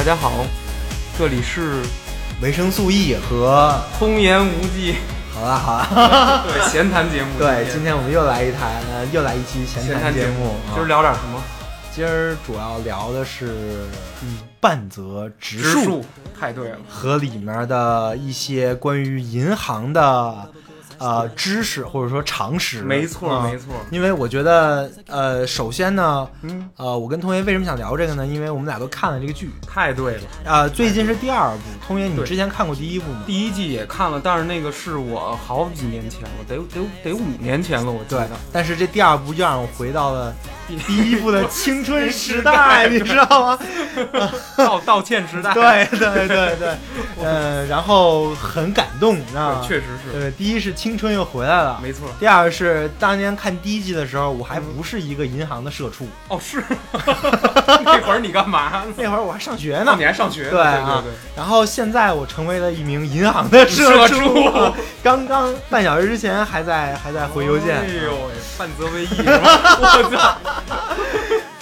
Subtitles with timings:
[0.00, 0.32] 大家好，
[1.18, 1.82] 这里是
[2.40, 4.94] 维生素 E 和通言无忌，
[5.30, 7.28] 好了好了，对 闲谈节目。
[7.38, 11.42] 对，今天我们又来一台，呃，又来一期闲闲谈节目，啊今儿聊点什么？
[11.94, 13.84] 今儿主要聊的是
[14.22, 16.04] 嗯，半泽直树树，
[16.40, 16.78] 太对了。
[16.88, 20.50] 和里面的一些关于银行的
[21.00, 22.82] 呃知识或者说常识。
[22.82, 23.68] 没错，啊没错。
[23.90, 28.26] 因为我觉得，呃，首先呢，嗯，呃，我跟通爷为什么想聊这个呢？
[28.26, 30.22] 因为我们俩都看了这个剧，太对了。
[30.44, 31.58] 呃，最近是第二部。
[31.86, 33.22] 通爷，你之前看过第一部吗？
[33.26, 40.32] 第一季也看了，但是那个是我好几年前了，得得得五年前了，我得。，但是这第二部又让我回到了
[40.68, 43.58] 第第一部的 青春时代，你知道吗？
[44.56, 45.52] 道道歉时代。
[45.52, 46.76] 对对对对，
[47.24, 49.64] 呃，然后很感动，你知道吗，？
[49.66, 52.08] 确实是，对，第一是青春又回来了，没错。
[52.18, 56.62] 第二是当年看第一季的时候，我还不是一个银行的社畜，哦，是。
[57.84, 58.82] 那会儿你干嘛？
[58.96, 60.04] 那会儿我还上学哦，呢你。
[60.04, 60.50] 还上学呢？
[60.50, 69.78] 对啊对对然后现在我成为了一名银行的社畜，畜 刚刚半小时之前还在还在回邮件，哎呦喂，半泽为义是吧？
[69.80, 70.36] 我操，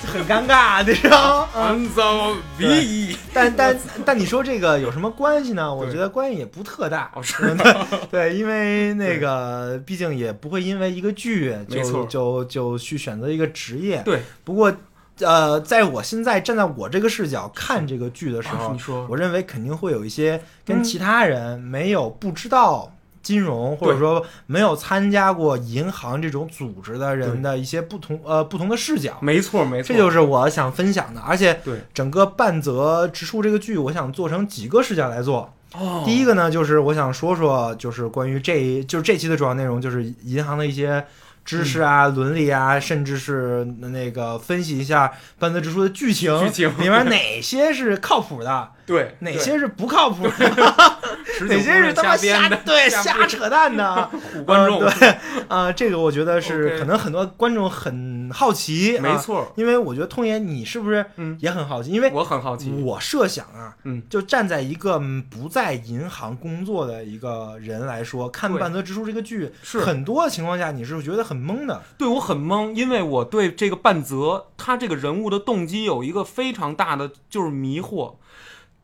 [0.08, 1.48] 很尴尬，你知道。
[3.32, 5.72] 但但但你说这个有什么关系呢？
[5.72, 7.10] 我觉得关系也不特大。
[7.14, 7.56] 哦，是
[8.10, 14.02] 对，因为那个毕竟也不会因为一个剧就就就去选择一个职业。
[14.04, 14.74] 对，不过
[15.20, 22.92] 呃，在我现在站在我这个视角看这个剧的时候，啊你说我认为肯定会有一些跟嗯其他人没有不知道。
[23.22, 31.20] 金融或者说没有参加过银行这种组织的人的一些不同呃不同的视角，没错没错，这就是我想分享的。
[31.20, 31.82] 而且对。
[31.92, 35.52] 整个半泽直树这个剧，我想做成几个视角来做。
[35.74, 36.02] 哦。
[36.06, 41.04] 第一个呢，就是我想说说，就是关于这就是这期的主要内容，就是银行的一些
[41.44, 42.14] 知识啊、嗯。
[42.14, 46.68] 伦理啊，甚至是那个分析一下半泽直树的剧情，剧情。
[46.78, 50.32] 里面哪些是靠谱的， 对哪些是不靠谱的，
[51.46, 54.10] 哪些是他妈瞎对瞎瞎扯淡的。
[54.34, 55.18] 唬观众， 呃对
[55.48, 61.90] 啊、这个我觉得是可能很多观众很好奇，啊没错，因为我觉得通爷你是不是嗯，也很好奇？
[61.90, 71.82] 因为我很好奇，我设想啊，嗯，就站在一个嗯不在银行工作的一个人来说，看半泽直树这个剧，是很多的情况下你是觉得很懵的。
[71.96, 78.14] 对我很懵，因为我对这个半泽他这个人物的动机有一个非常大的就是迷惑。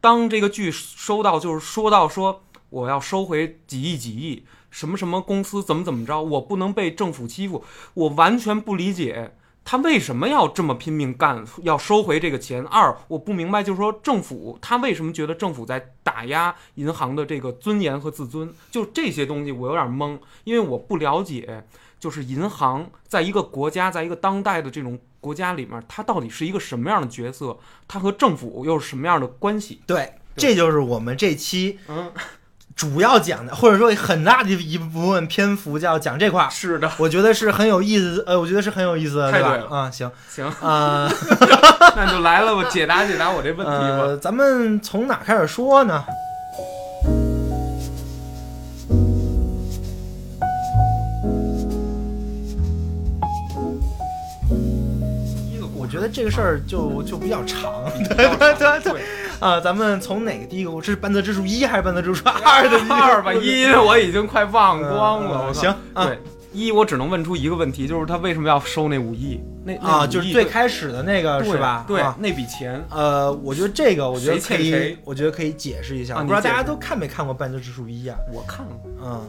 [0.04, 9.34] 当这个剧收到就是说到说我要收回几亿几亿，什么什么公司怎么怎么着，我不能被政府欺负，我完全不理解。
[9.64, 12.62] 他为什么要这么拼命干，要收回这个钱？
[12.66, 18.52] 二，我不明白，就是说政府他为什么觉得政府在打压银行的这个尊严和自尊？
[18.70, 21.64] 就这些东西我有点懵，因为我不了解。
[21.98, 27.56] 就是银行在一个国家，在一个当代的这种国家里面，它到底是一个什么样的角色？
[27.88, 29.80] 它和政府又是什么样的关系？
[29.86, 32.12] 对，这就是我们这期嗯，
[32.76, 36.50] 主要讲的，或者说很大的一部分篇幅叫讲这块儿。
[36.50, 39.40] 是的，我觉得是很有意思，呃，我觉得是很有意思的，对？
[39.40, 41.10] 了啊、行，行，啊、
[41.96, 44.04] 那就来了吧，解答解答我这问题吧。
[44.04, 46.04] 呃，咱们从哪开始说呢？
[55.94, 57.84] 觉得这个事儿就就比较长，
[58.16, 58.92] 对对对对。
[58.92, 59.02] 对，
[59.38, 59.60] 啊！
[59.60, 60.72] 咱们从哪个第一个？
[60.80, 62.68] 这是半泽之树一还是半泽之树二？
[62.68, 65.54] 的 二吧，一 我已经快忘光了。
[65.54, 66.18] 行啊对
[66.54, 69.40] 一我只能问出一个问题，就是他为什么要收那五亿？
[69.66, 71.84] 那那啊，就是最开始的那个是吧？
[71.88, 76.14] 对啊，那笔钱呃，我觉得这个，我觉得可以我觉得可以解释一下。
[76.20, 78.16] 不知道大家都看没看过《半泽直树一》啊？
[78.32, 78.72] 我看了，
[79.02, 79.26] 嗯，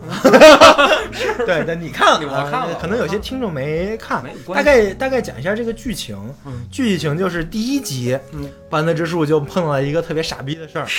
[1.45, 4.23] 对，但你看了，我看了啊可能有些听众没看。
[4.23, 4.31] 没。
[4.53, 6.15] 大概大概讲一下这个剧情。
[6.45, 10.85] 嗯剧情就是第一集，嗯，半泽直树就碰到了一个特别傻逼的事儿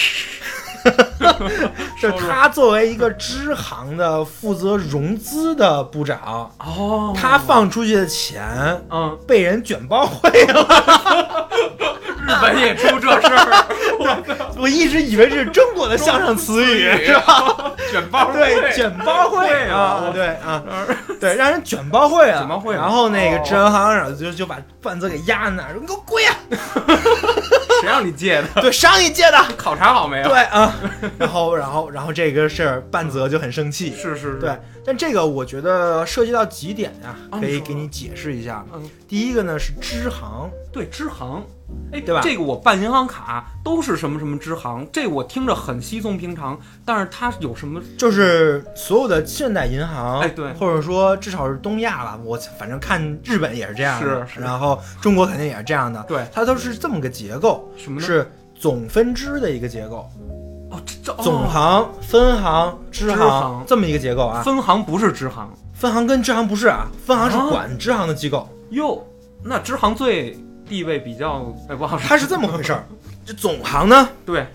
[2.01, 8.43] 就是他作为一个支行的负责融资的部长，哦，他放出去的钱
[8.91, 11.49] 嗯，被人卷包会了。
[12.27, 13.67] 日本也出这事儿，
[14.59, 17.73] 我一直以为这是中国的相声词语，是吧？
[17.93, 20.61] 卷包对，卷包会会啊啊，对啊，
[21.21, 26.35] 对，让人卷包会了，卷包会然后那个哦支行行长就就把半泽给压那儿，说你给我跪啊！
[27.81, 28.61] 谁让你借的？
[28.61, 30.29] 对，谁让你借的，考察好没有？
[30.29, 30.75] 对啊，
[31.19, 38.65] 然后然后然后这个事儿半泽就很生气，是是是，对，但这个我觉得涉及到几点呀、啊可以给你解释一下。
[38.73, 41.45] 嗯，第一个呢是支行，对，支行，
[41.93, 47.81] 哎，对吧这个我办银行卡都是什么什么支行，这我听着很稀松平常，但是它有什么？
[47.97, 58.07] 就是所有的现代银行，哎对或者说至少是东亚吧，我反正看日本也是这样的，是是然后中国肯定也是这样的，对，它都是这么个结构，什么呢？
[58.07, 60.09] 是总分支的一个结构，
[60.71, 64.43] 哦，这这哦总行、分行、支支行行这么一个结构啊。
[64.43, 69.07] 分行不是支行分行跟支行不是啊，分行是啊管支行的机构，哟，
[69.45, 70.37] 那支行最
[70.69, 72.85] 地位比较哎不好说，它是这么回事儿。
[73.25, 74.09] 这总行呢？
[74.25, 74.47] 对。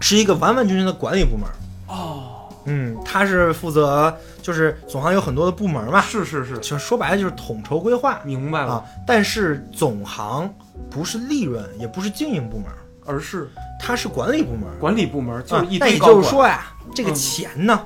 [0.00, 1.48] 是一个完完全全的管理部门，
[1.86, 8.20] 哦，嗯，它是负责就是总行有很多的部门嘛，是是是，就说白了就是统筹规划。
[8.22, 8.84] 明白了，啊。
[9.06, 10.52] 但是总行
[10.90, 12.66] 不是利润，也不是经营部门，
[13.06, 13.48] 而是
[13.84, 14.62] 它是管理部门。
[14.80, 17.14] 管理部门，就是啊一那也就是说呀，这个嗯。
[17.14, 17.78] 钱呢，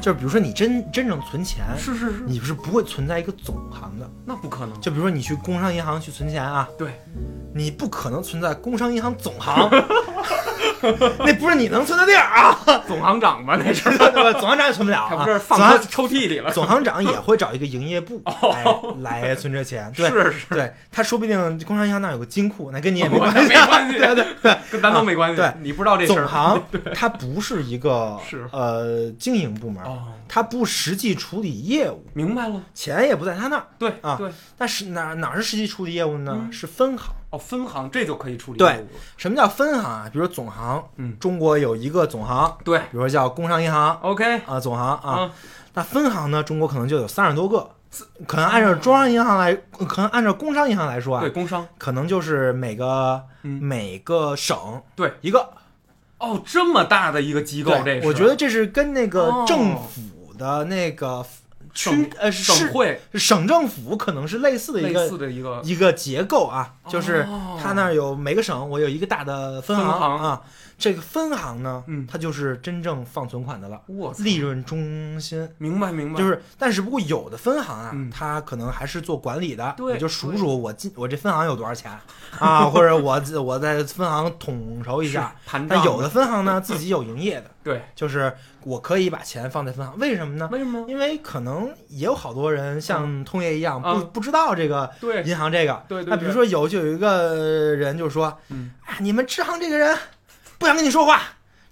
[0.00, 4.10] 就是比如说你真真正存钱，是是是，你是不会存在一个总行的。
[4.24, 6.98] 那不可能，就比如说你去工商银行去存钱啊，对，
[7.54, 9.68] 你不可能存在工商银行总行，
[11.24, 14.32] 那不是你能存的地儿啊， 总行长吧那是， 对吧？
[14.38, 18.22] 总行长也存不了啊，他不是放抽抽屉里了，总行长也会找一个营业部
[19.02, 20.08] 来来存这钱，对。
[20.10, 26.62] 是是，对他说不定工商银行那儿有个金库，那跟你也没关系，没关系，对对对，跟咱都没关系，对你不知道这事儿，总行
[26.94, 29.98] 它不是一个是呃经营部门，哦，
[30.28, 33.64] 它不实际处理业务，明白了，钱也不在他那儿。
[33.78, 36.32] 对啊对，但是哪哪是实际处理业务呢？
[36.40, 37.12] 嗯是分行。
[37.34, 38.86] 哦，分行这就可以处理对
[39.16, 40.08] 什么叫分行啊？
[40.12, 45.10] 比如说总行，嗯，中国有一个总行，对比如说叫工商银行，OK 啊，总行啊。
[45.10, 45.30] 啊，
[45.74, 46.42] 那分行呢？
[46.42, 47.68] 中国可能就有三十多个，
[48.26, 49.52] 可能按照中央银行来，
[49.88, 55.50] 可能按照工商银行来说啊对，，工商，可能就是每个嗯每个省对一个。
[56.18, 57.72] 哦，这么大的一个机构，
[58.04, 61.22] 我觉得这是跟那个哦政府的那个
[61.74, 70.40] 区呃市省会省政府可能是类似的一类个似的一个一个结构啊，就是哦它那儿有每个省我有一个大的分行啊，
[70.78, 73.80] 这个分行呢，嗯它就是真正放存款的了，
[74.18, 75.48] 利润中心。
[75.58, 81.90] 明白明白，就是，但是不过有的分行啊，嗯它可能还是做管理的，对你就数数我进我这分行有多少钱
[82.38, 85.34] 啊，或者我我在分行统筹一下。
[85.44, 88.32] 盘但有的分行呢，自己有营业的，对，就是
[88.62, 90.48] 我可以把钱放在分行，为什么呢？
[90.52, 90.84] 为什么？
[90.86, 94.10] 因为可能也有好多人像通爷一样，不嗯。
[94.12, 94.88] 不知道这个
[95.24, 95.82] 银行这个。
[95.88, 99.96] 对对，那比如，说有就有一个人就说，嗯，哎，你们支行这个人
[100.58, 101.22] 不想跟你说话，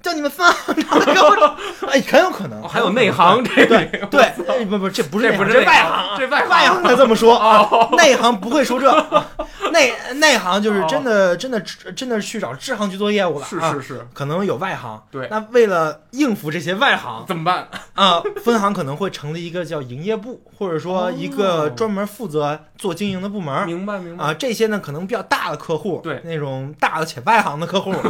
[0.02, 1.56] 叫你们分行长给我，
[1.88, 8.90] 哎，很有可能，哦还有内行这对个，对，哎不不，这不是这不是这外行，行，这外外行才这么说，啊， 内行不会说这，
[9.72, 11.60] 内内行就是真的真的
[11.94, 13.82] 真的去找支行去做业务了，啊是是。
[13.82, 15.28] 是，可能有外行，对。
[15.30, 17.68] 那为了应付这些外行怎么办？
[17.94, 23.64] 啊，分行可能会成立一个叫营业部，或者说一个专门负责做经营的部门。
[23.66, 26.20] 明白明白，啊，这些呢可能比较大的客户，对。
[26.24, 27.94] 那种大的且外行的客户。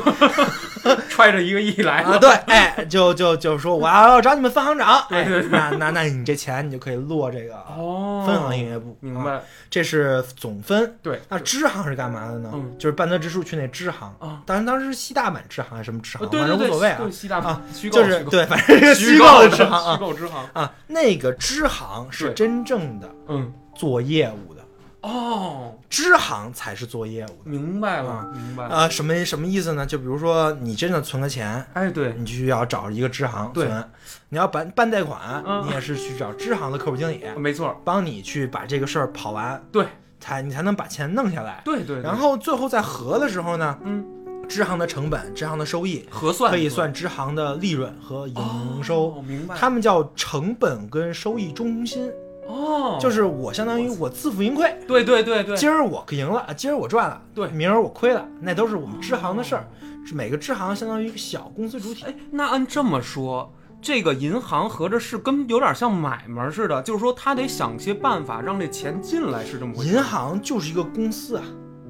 [1.09, 5.07] 揣着一个亿来啊，对，哎，就就就说我要找你们分行长，
[5.51, 9.41] 那那那你这钱你就可以落这个哦，分行营业部，啊，明白，
[9.71, 10.97] 这是总分。
[11.03, 12.51] 对，那支行是干嘛的呢？
[12.55, 12.73] 嗯。
[12.79, 24.62] 就是半泽直树去那支行啊，当然当时是西大阪支行还是什么支行，反正无所谓啊，西大啊，就是对，反正 是虚虚构的的支行啊虚构支行，啊，那个支行是真正的嗯，做业务的，
[25.03, 27.35] 哦，支行才是做业务的。
[27.45, 28.67] 明白啊了明白。
[28.67, 29.85] 了，啊，什么什么意思呢？
[29.85, 33.67] 就比如说你真的存个钱，哎对，你就需要找一个支行对。
[33.67, 33.91] 存。
[34.29, 39.87] 你要办办贷款，嗯你也是去找支行的客户经理，没错，帮你去把这个事儿跑完，对，
[40.21, 41.61] 才你才能把钱弄下来。
[41.65, 42.03] 对对，对。
[42.03, 44.03] 然后最后在核的时候呢，嗯，
[44.49, 52.11] 支行的成本、支行的收益核算可以算支行的利润和营收，哦，明白，他们叫成本跟收益中心，
[52.47, 54.75] 哦，就是我相当于我自负盈亏。
[54.87, 59.69] 对对对对，今儿我赢了，今儿我赚了，对明儿我亏了，那都是我们支行的事儿。
[60.05, 62.05] 是每个支行相当于一个小公司主体。
[62.05, 69.93] 哎，那按这么说，这个银行合着是跟有点像买卖似的，就是说他得想些办法让这钱进来，是这么回事？
[69.93, 71.45] 银行就是一个公司啊，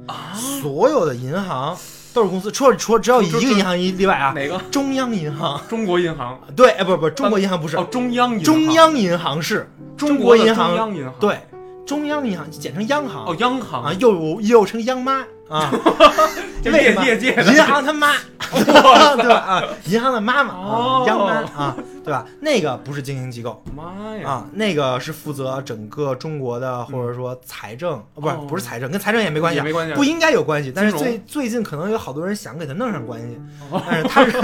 [0.08, 1.74] 啊，所有的银行
[2.12, 4.58] 都是公司，除了除了只有一个银行一例外啊，哪个？
[4.70, 5.60] 中央银行。
[5.68, 6.38] 中国银行？
[6.54, 7.76] 对，哎，不不，中国银行不是。
[7.76, 8.44] 哦，，中央银行。
[8.44, 9.70] 中央银行是。
[9.96, 10.68] 中国银行。
[10.68, 11.14] 中央银行。
[11.18, 11.38] 对，
[11.86, 13.26] 中央银行简称央行。
[13.26, 13.84] 哦，央行。
[13.84, 15.70] 啊，又又称央妈啊，
[16.64, 17.44] 就为什么业业界的。
[17.52, 18.14] 银行他妈，
[18.50, 19.36] 对吧？
[19.36, 22.24] 啊，银行的妈妈央妈啊，对吧？
[22.40, 23.62] 那个不是经营机构。
[23.76, 24.28] 妈呀！
[24.28, 29.96] 啊，那个是负责整个中国的或者说财政，啊不是哦不是财政，跟财政也没关系没关系啊。
[29.96, 30.72] 不应该有关系。
[30.74, 33.38] 但是最最近可能有好多人想给他弄上关系，
[33.70, 33.82] 哦。
[33.86, 34.38] 但是他是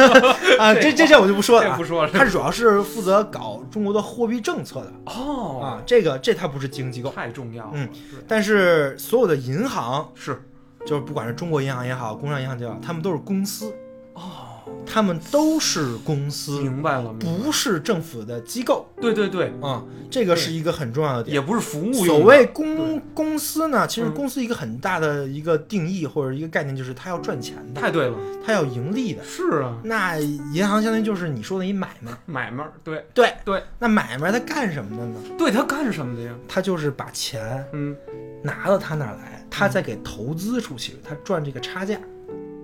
[0.59, 1.85] 啊，这这这我就不说了不。
[1.85, 4.93] 说了，他主要是负责搞中国的货币政策的。
[5.07, 5.61] 哦。
[5.63, 7.89] 啊，这个这他不是经营机构，太重要了，嗯，
[8.27, 10.43] 但是所有的银行，是
[10.89, 13.71] 就是不管是中国银行也好，工商银行也好，他们都是公司。
[14.15, 21.35] 哦，他们都是公司，明白了，不是政府的机构对对对，啊、这个是一个很重要的点。
[21.35, 21.93] 也不是服务。
[21.93, 29.23] 所谓公公司呢，其实嗯公司一个很大的一个定义或者一个概念就是它要赚钱的，太对了，它要盈利的。
[29.23, 35.21] 是啊，那银行相当于就是你说的一买卖，买卖儿，对对对，那买卖它干什么的呢？
[35.37, 36.33] 对，它干什么的呀？
[36.49, 37.95] 它就是把钱嗯，
[38.43, 41.97] 拿到他那儿来，他再给投资出去，他赚这个差价。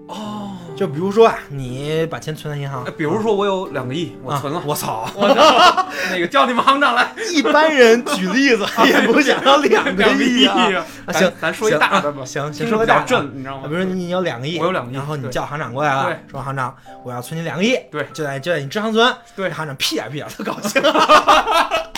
[0.06, 2.84] 哦，就比如说啊，你把钱存在银行。
[2.84, 4.58] 哎，比如说我有两个亿，我存了。
[4.58, 5.08] 啊，我操！
[5.14, 10.56] 我操， 那个叫你们行长来，一般人举例子 也不想要两个亿亿啊。
[10.66, 13.62] 行咱咱说一行大的吧，啊行，先说个大的你知道吗？
[13.64, 18.06] 啊比如说你有两个亿，我有两个亿然后你叫行长过来了，说行长，我要存你两个亿，对。
[18.12, 19.50] 就在就在你支行存，对。
[19.50, 20.90] 行长屁眼屁眼特高兴，给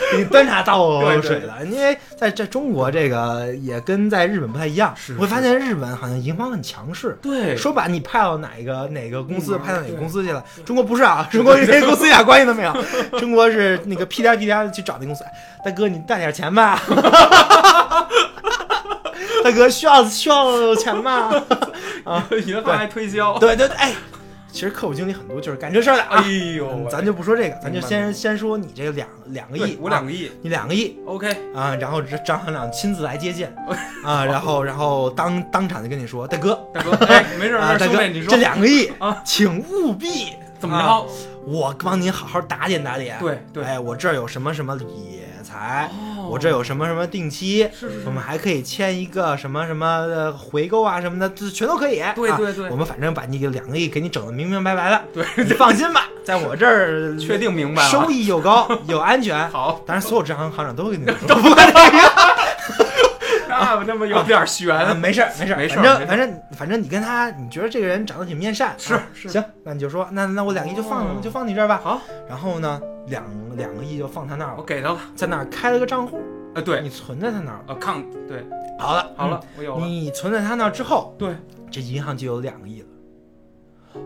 [0.16, 10.42] 你端茶倒水的，因为在在中国这个也跟在日本不太一样，是我会发现日本好像银行很强势，对，说把你派到哪个哪个公司，嗯派到哪个公司去了？
[10.64, 12.74] 中国不是啊， 中国跟公司一点关系都没有。
[13.18, 15.30] 中国是那个屁颠屁颠的去找那公司，哎
[15.64, 16.80] 大哥你带点钱吧。
[19.42, 21.30] 大哥需要需要钱吗？
[22.04, 23.92] 啊银行还推销，对对对，哎，
[24.52, 26.22] 其实客户经理很多就是干这事儿的啊。
[26.22, 33.54] 哎呦嗯，咱就不说这个，咱就先先说你这个两两个亿，我两个，个亿你两个亿，OK，啊，然后张行长亲自来接见
[34.04, 38.30] 啊，然后 然后当当场就跟你说，大哥，大哥，哎， 没事啊，没事，大哥，你，说。
[38.30, 40.28] 这两个亿啊，请务必
[40.58, 41.06] 怎么啊着？
[41.46, 43.16] 我帮您好好打点打点。
[43.18, 43.64] 对对。
[43.64, 44.84] 哎，我这儿有什么什么理
[45.50, 51.98] 财，哦我这有什么什么定期，是是是我们还可以签一个什么什么呃回购啊什么的，这全都可以。
[51.98, 59.48] 啊对对对我们反正把你给两个亿给你整的明明白白的，对，你放心吧，在我这儿 确定明白，收益又高又安全。
[59.50, 62.49] 好，当然，所有支行行长都会 跟你说，不管这个。
[63.60, 71.80] 那他妈有点啊，悬，没事没事，没事没事反正反正反正你跟他，你觉得这个人长得挺面善，是啊是行，那你就说，那那我两个亿就放、哦就放你这儿吧。
[71.82, 73.24] 好，然后呢，两
[73.56, 76.20] 两个亿就放他那儿了，我给他了，在那儿开了个账户，
[76.54, 77.64] 呃，对，你存在他那儿了。
[77.68, 78.44] 呃，抗，对，
[78.78, 81.36] 好了，好了，我有你存在他那儿之后，对，
[81.70, 82.86] 这银行就有两个亿了，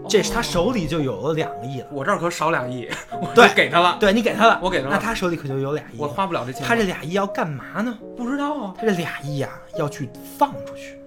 [0.08, 1.86] 这是他手里就有了两个亿了。
[1.90, 6.06] 我这儿可少两亿，我对给他了，对你给他了，我给他了，那他手里可就有俩亿我。
[6.06, 7.98] 花不了这钱，他这俩亿要干嘛呢？
[8.16, 9.48] 不知道啊，他这俩亿呀、
[9.78, 10.98] 要去放出去，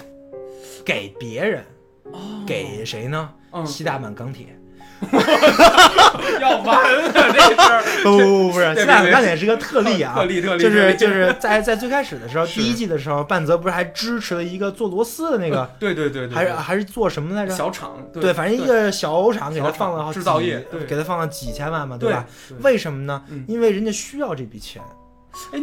[0.86, 1.64] 给别人，
[2.12, 3.30] 哦，给谁呢？
[3.52, 4.57] 嗯，西大满钢铁。
[6.42, 10.26] 要完了，这事儿， 不不不不是，对西大对阪钢铁是个特例啊特。
[10.26, 17.54] 例特例，就是就是在在最开始的时候， 第一季的时候，半泽不是还支持了一个做螺丝的那个，对对对对，还是还是做什么来着？
[17.54, 22.26] 小厂，对，反正一个小偶厂给他放了制造业给他放了几千万嘛，对吧？？
[22.62, 23.46] 为什么呢嗯？
[23.48, 24.82] 因为人家需要这笔钱。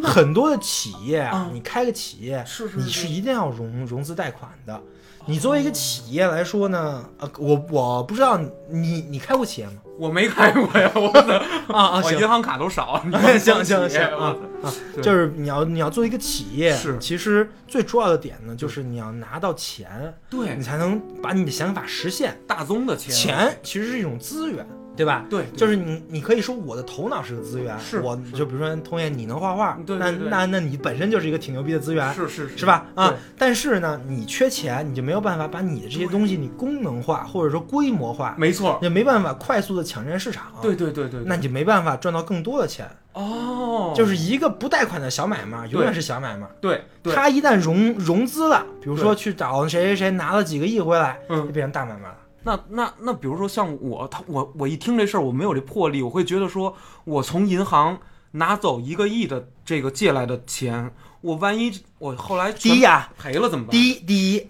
[0.04, 4.80] 很多的企业啊嗯，你开个企业，是是你是一定要融融资贷款的。
[5.26, 9.74] 你作为一个企业来说呢，呃，我我不知道你你你开过企业吗？
[9.96, 11.38] 我没开过呀， 我的
[11.68, 13.02] 啊啊，我银行卡都少，
[13.38, 14.66] 行行行啊啊，
[15.00, 16.98] 就是你要你要做一个企业，是。
[16.98, 20.56] 其实最重要的点呢，就是你要拿到钱，对。
[20.56, 22.36] 你才能把你的想法实现。
[22.46, 24.66] 大宗的钱，钱其实是一种资源，
[24.96, 25.24] 对吧？
[25.28, 30.28] 对，就是你，你可以说我的头脑是个资源，是我就比如说通燕，你能画画，对对对。
[30.28, 32.64] 那那那你本身就是一个挺牛逼的资源，是是是。
[32.64, 32.86] 吧？
[32.94, 42.88] 啊，但是呢，你缺钱，你就没有办法把你的这些东西你功能化或者说规模化，没错，也没办法快速的抢占市场，对对对对，那你就没办法赚到更多的钱。
[43.14, 46.46] 哦，就是一个不贷款的小买卖，永远是小买卖。
[46.60, 51.46] 对对，他一旦融融资了，比如说去找谁谁谁拿了几个亿回来，嗯。
[51.46, 52.16] 就变成大买卖了。
[52.44, 57.98] 那那那，比如说像我，他我我一听这事儿，我没有这魄力，我会觉得说，我从银行
[58.32, 63.72] 拿走一个亿的这个借来的钱，我万一我后来第一呀、赔了怎么办？
[63.72, 64.46] 第一第一，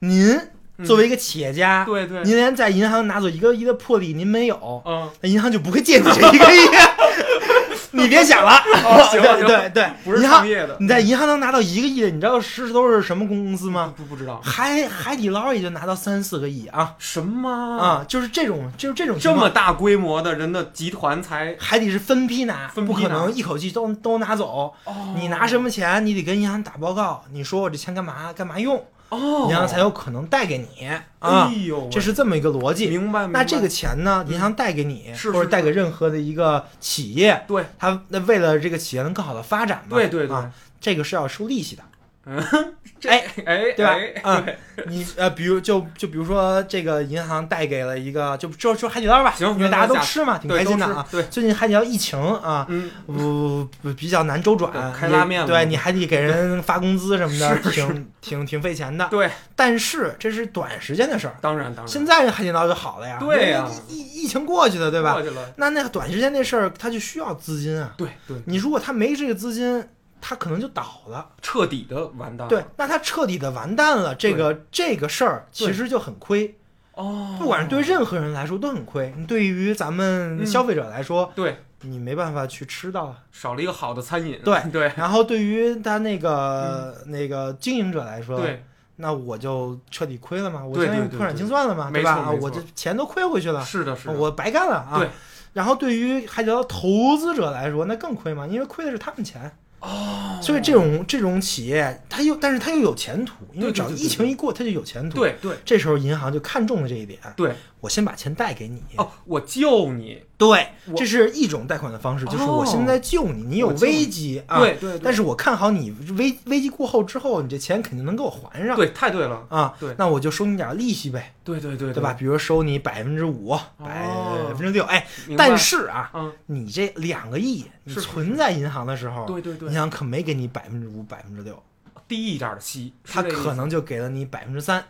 [0.00, 0.38] 您
[0.84, 6.58] 作为一个企业家，嗯对对，您连在银行拿走一个亿的魄力您没有，嗯，那银行就不会借你这一个亿。
[7.92, 13.92] 你别想了， 对哦行行对对，不是银行创业的，你在银行能拿到一个亿的，你知道是都是什么公司吗？
[13.96, 24.74] 不不知道海海底捞也就拿到三四个亿啊什么啊，就是这种就是这种这么大规模的人的集团才海底是分批拿，分批不可能一口气都都拿走。
[24.84, 31.52] 哦你拿什么钱，你得跟银行打报告，你说我这钱干嘛干嘛用，哦，银行才有可能贷给你啊哎。
[31.66, 32.88] 呦，这是这么一个逻辑。
[32.88, 33.40] 明白明白。
[33.40, 41.82] 那这个钱呢，银行贷给你，是是或者贷给任何的一个企业，对他那为了这个企业能更好的发展嘛，对对对，啊，这个是要收利息的。
[43.00, 44.44] 这哎哎对吧哎啊
[44.86, 51.06] 你呃，比如就就比如说这个银行贷给了一个，就就说海底捞吧，行因为大家都吃嘛，挺开心的啊。
[51.10, 59.06] 对，最近海底捞疫情啊，嗯，不不比较难周转，开拉面嘛对，你还得给人 发工资什么的，挺挺挺费钱的。
[59.10, 65.22] 对，但是这是短时间的事儿，当然当然，现在这海底捞就好了呀，对呀疫疫情过去了，对吧过？
[65.22, 67.92] 去了，那那个短时间那事儿，它就需要资金啊。
[67.96, 69.84] 对对，你如果他没这个资金，
[70.20, 71.28] 他可能就倒了。
[71.40, 76.58] 彻底的完蛋，对，那他彻底的完蛋了，这个这个事儿其实就很亏。
[76.94, 79.14] 哦，不管是对任何人来说都很亏。
[79.16, 83.14] 你对于咱们嗯消费者来说，对你没办法去吃到。
[83.30, 88.64] 少了一个好的餐饮，对 对然后对于他那个、那个经营者来说，嗯对，
[88.96, 92.10] 那我就彻底亏了嘛，我对相当于破产对对对清算了嘛，对吧？
[92.10, 94.98] 啊，没错没错我这钱都亏回去了，是的是的，我白干了啊。
[94.98, 95.08] 对。
[95.52, 99.56] 然后对于海底捞投资者来说，那更亏嘛，因为亏的是他们钱。
[99.80, 108.82] 哦，所以这种这种企业，它又但是它又有前途，因为只要疫情一过，它就有前途。，对对这时候银行就看中了这一点，对，我先把钱贷给你。
[108.96, 118.76] 哦，我救你，对，这是一种贷款的方式，就是哦我现在救你，你有危机啊，对对，对但是我看好你危危机过后之后，你这钱肯定能给我还上。
[118.76, 122.14] 对，太对了，啊，对那我就收你点利息呗，对对对对吧？？
[122.14, 125.04] 比如收你百分之五、百哦分之六，哎，
[125.36, 131.60] 但是啊，嗯，你这两个亿，你存在银行的时候，对对对银，行可没给你百分之五、百分之六，
[132.06, 134.84] 低一点的息，是它这个意思可能就给了你百分之三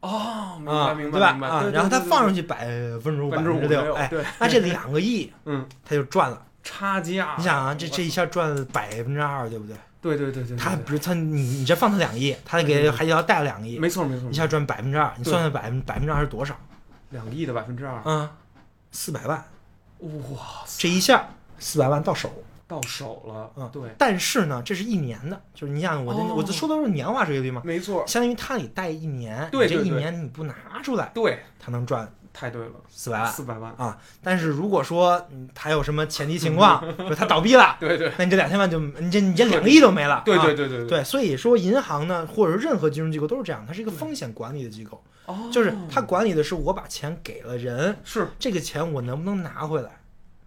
[0.00, 1.26] 哦，明啊，白明对吧？
[1.26, 2.66] 白明白，啊对，然后他放上去去百
[3.02, 6.42] 分之五、百百分之六，哎，对，那这两个亿嗯，他就赚了。
[6.62, 9.76] 差价，你想啊，这这一下赚了百分之二，对不对？
[10.00, 16.54] 对对对对，他不是他，你你这放他两个亿，他给对海底捞贷了两个亿，没错没错，一下赚百分之二，你算算百分百分之二是多少？
[17.10, 18.28] 两个亿的百分之二，嗯，
[18.92, 19.42] 四百万，
[20.00, 21.26] 哇，这一下
[21.58, 22.30] 四百万到手。
[22.68, 26.34] 到手了，嗯对，但是呢，这是一年的，就是你想我这、哦。
[26.36, 33.32] 我这说的都是年化收益率嘛，没错，相当于他得贷一年，对这一年你不拿出来，对，他能赚太对了，四百万。
[33.32, 33.98] 四百万，啊。
[34.22, 36.84] 但是如果说嗯他有什么前提情况，
[37.16, 38.12] 他倒闭了，对对。
[38.18, 40.22] 那你这两千万就你这你这两个亿都没了。
[40.24, 40.44] 对啊。
[40.44, 48.28] 对对对，对，所以说银行呢，或者是任何金融机构都是这样，它是一个风险管理的机构，哦，就是它管理的是我把钱给了人，是。
[48.38, 49.97] 这个钱我能不能拿回来，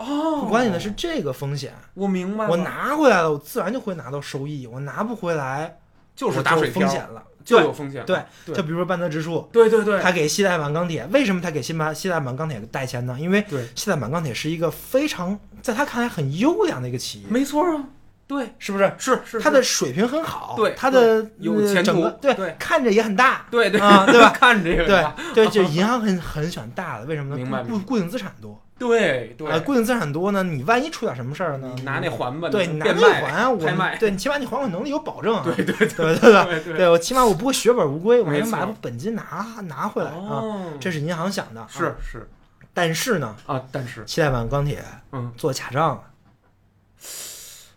[0.02, 1.74] 哦，管理的是这个风险。
[1.94, 5.78] 我明白了，我拿回来了，我自然就会拿到收益；我拿不回来，
[6.16, 7.24] 就是打水漂风险了。
[7.44, 8.54] 就有风险，对对。
[8.54, 13.18] 就比如说半泽直树，对对对，他给西代满钢铁，为什么他给西代西代满钢铁贷钱呢？
[13.20, 17.84] 因为对，西代满钢铁是一个非常在他看来很优良的一个企业，没错啊，
[18.28, 18.94] 对，是不是？
[19.00, 22.56] 是是他的水平很好，对他的呃有前途整个对对。
[22.60, 24.30] 看着也很大，对对啊对吧？
[24.38, 27.66] 看着也对吧对，就银行很很喜欢大的，为什么呢？
[27.68, 31.72] 固固定资产多，对对啊，固定资产多呢，你万一出点什么事儿呢？
[31.76, 33.60] 你拿那还吧，对你拿那还啊，我
[34.00, 36.46] 对你起码你还款能力有保证啊，对对对对对吧？
[36.46, 39.24] 对对对我起码我不会血本无归，我能把本金拿
[39.68, 40.18] 拿回来啊。
[40.18, 41.96] 哦，这是银行想的，是啊。
[42.02, 42.30] 是
[42.74, 46.04] 但是呢，啊，但是七代满钢铁嗯，做假账了，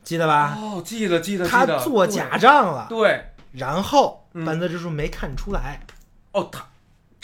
[0.04, 0.56] 记得吧？
[0.58, 5.80] 哦，记得记得，他做假账了，对，然后嗯半泽直树没看出来
[6.32, 6.64] 哦，他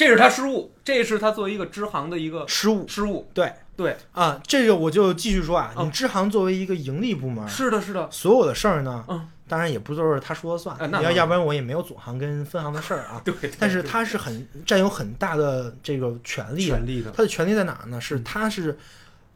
[0.01, 2.89] 这是他失误，这是他作为一个支行的一个失误。
[2.89, 13.21] 失误，对对，啊，这个我就继续说啊，嗯你支行作为一个盈利部门，是的，是的，所有的事儿呢，嗯，当然也不都是他说了算，要要不然我也没有总行跟分行的事儿啊。
[13.27, 18.01] 对，对但是他是很占有很大的这个权利的，权利的，他的权利在哪儿呢？
[18.01, 18.79] 是嗯他是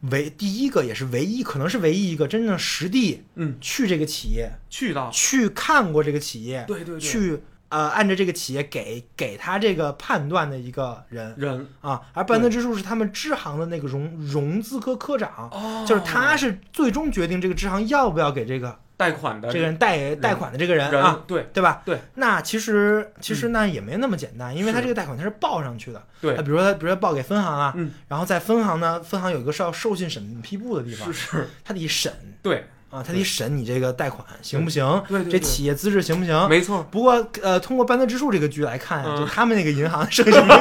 [0.09, 11.33] 唯第一个，也是唯一，可能是唯一一个真正实地嗯，去这个企业去到，去看过这个企业，对对对，去呃按照这个企业给给他这个判断的一个人。
[11.37, 11.67] 人。
[11.81, 12.01] 啊。
[12.13, 15.85] 而半泽直树是他们支行的那个融融资科科长，哦。
[15.87, 21.03] 就是他是最终决定这个支行要不要给这个贷款的这个人贷贷款的这个人人。
[21.03, 21.23] 啊。
[21.27, 21.47] 对。
[21.53, 21.81] 对吧？
[21.85, 26.01] 对，那其实其实那也没那么简单，因为他这个贷款他是报上去的。
[26.21, 26.35] 对。
[26.35, 32.13] 他比如说他，比如说报给分行啊，嗯，然后在分行呢，分行有一个是要授信审批部的地方是，是，他得审。
[32.41, 36.47] 对啊，他得审你这个贷款行不行，这对对这企业资质行不行？
[36.47, 39.17] 没错，不过呃，通过半泽之树这个局来看啊，嗯。
[39.17, 40.53] 就他们那个银行授信批部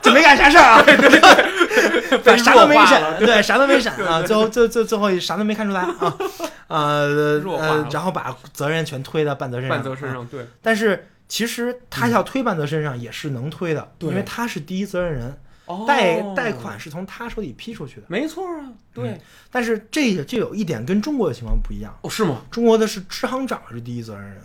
[0.00, 1.08] 就没干啥事儿啊，对对
[2.22, 2.38] 对。
[2.38, 6.14] 啥都没审，对，啥都没审啊，最后最最最后啥都没看出来啊，
[6.68, 10.46] 呃呃然后把责任全推到半泽身上，啊半泽身上，对。
[10.62, 14.10] 但是其实他要推半泽身上也是能推的，对。
[14.10, 15.84] 因为他是第一责任人，哦。
[15.86, 18.06] 贷贷款是从他手里批出去的。
[18.08, 22.42] 没错啊，对，但是这个就有一点跟中国的情况不一样，哦，是吗？
[22.50, 24.42] 中国的是支行长是第一责任人，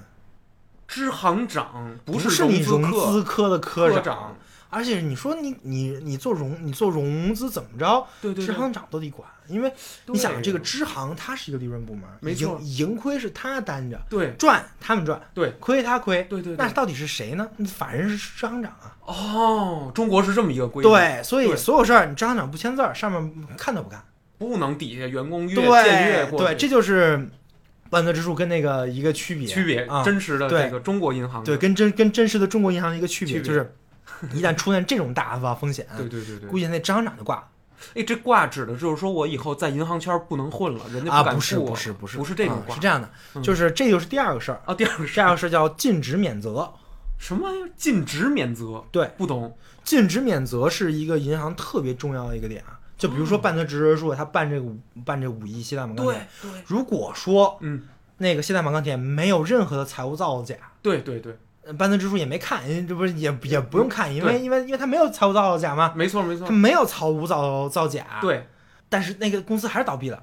[0.87, 4.35] 支行长不是融资科的科科长，
[4.73, 9.71] 而且你说你你你做融你做融资怎么着，对对对，支行长都得管，因为
[10.07, 10.59] 你想这个。
[10.59, 17.47] 支行它是一个利润部门，没错盈盈亏是他担着，对赚他们赚，对亏他亏，对对对，那到底是谁呢？
[17.67, 24.03] 法人是支行长啊，哦，中国是这么一个规定，对，所以所有事儿你支行长不签字儿，上面看都不看，
[24.39, 27.29] 不能底下员工越僭越过对对，这就是
[27.91, 33.75] 万德之树跟那个一个区别区别啊，真实的对这个中国银行的对，跟真跟真实的中国银行的一个区别区别就是，
[34.33, 37.47] 一旦出现这种大发风险，对对对对估，计那张行长就挂了。
[37.95, 44.73] 哎，这挂指的就是说我以后在银行圈不能混了，人家啊，敢不是不是不是不是这种挂啊是这样的，嗯就是这就是第二个事儿，啊。
[44.73, 46.71] 第二个是第二个事儿叫禁止免责。
[47.17, 47.69] 什么玩意儿？
[47.75, 48.83] 禁止免责？
[48.91, 49.55] 对，不懂。
[49.83, 52.79] 禁止免责是一个银行特别重要的一个点啊。
[52.97, 57.83] 就比如说办德直人数，他办这个五办这五亿西大锰钢对铁，对，如果说嗯，
[58.17, 66.53] 那个西大锰钢铁没有任何的财务造假，对对对，呃办德直数也没看，这不是也也不用看，因为因为因为他没有财务造假嘛，没错没错他。
[66.53, 68.47] 没有财务造造假，，对
[68.89, 70.21] 但是那个公司还是倒闭了，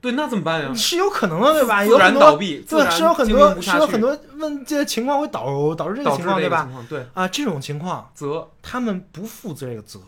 [0.00, 0.74] 对，那怎么办呀？
[0.74, 1.84] 是有可能的，对吧？
[1.84, 10.00] 自然有很多倒闭，对，是有很多是有很多问这些情况会导导致这个情况，对吧对，啊，这种情况责他们不负这个责，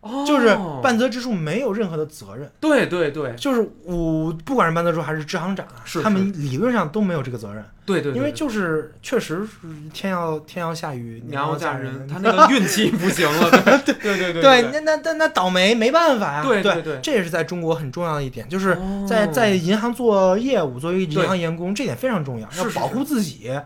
[0.00, 3.34] 哦，就是半泽直树没有任何的责任，对对对。
[3.36, 5.66] 就是我不管是半泽直树还是支行长
[6.02, 8.16] 他们理论上都没有这个责任，对对，对。
[8.16, 9.50] 因为就是确实是
[9.92, 13.50] 天要天要下雨，娘要嫁人， 他那个运气不行了，
[13.84, 16.98] 对对对对对，那那那那倒霉没办法呀，对对对对。
[17.02, 23.50] 这也是在中国很重要的一点，就是哦在在银行做业务，作为银行员工，这点非常重要，要保护自己。
[23.50, 23.62] 哦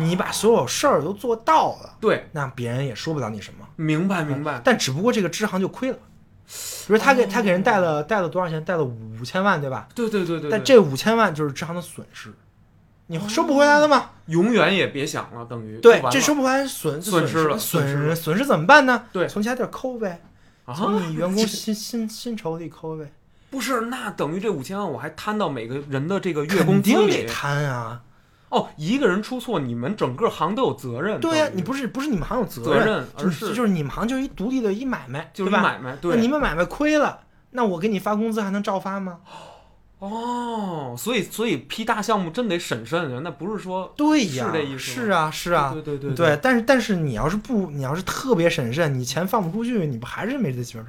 [0.00, 3.66] 你把所有事儿都做到了，对，那别人也说不了你什么。
[3.76, 5.98] 明白明白，但只不过这个支行就亏了，
[6.86, 8.64] 比如他给他给人贷了贷了多少钱？
[8.64, 9.88] 贷了五千万，对吧？
[9.94, 12.32] 对对对对，对但这五千万就是支行的损失，
[13.06, 14.10] 你收不回来了吗？
[14.26, 19.04] 永远也别想了，等于对这收不回来损损失了损损失了损损失怎么办呢？
[19.12, 20.20] 对从其他地儿抠呗，
[20.64, 23.12] 啊，从你员工薪薪薪酬里抠呗，
[23.50, 27.26] 不是，那等于这五千万我还摊到每个人的这个月工资肯定得里。
[27.26, 28.02] 摊啊。
[28.52, 31.18] 哦，一个人出错，你们整个行都有责任。
[31.20, 35.50] 对呀、你不是不是你们行有责责任，而是就是你们行就是一独立的一买卖，就是？
[35.50, 35.96] 买卖。
[35.96, 39.20] 对，那你们买卖亏了，那我给你发工资还能照发吗？
[39.24, 39.51] 哦，
[40.98, 50.86] 所以所以批大项目真得审慎啊，那不是说对呀，是这意思吗是啊，是啊，对对对对，但是但是你要是不，你要是特别审慎，你钱放不出去，你不还是没这媳妇儿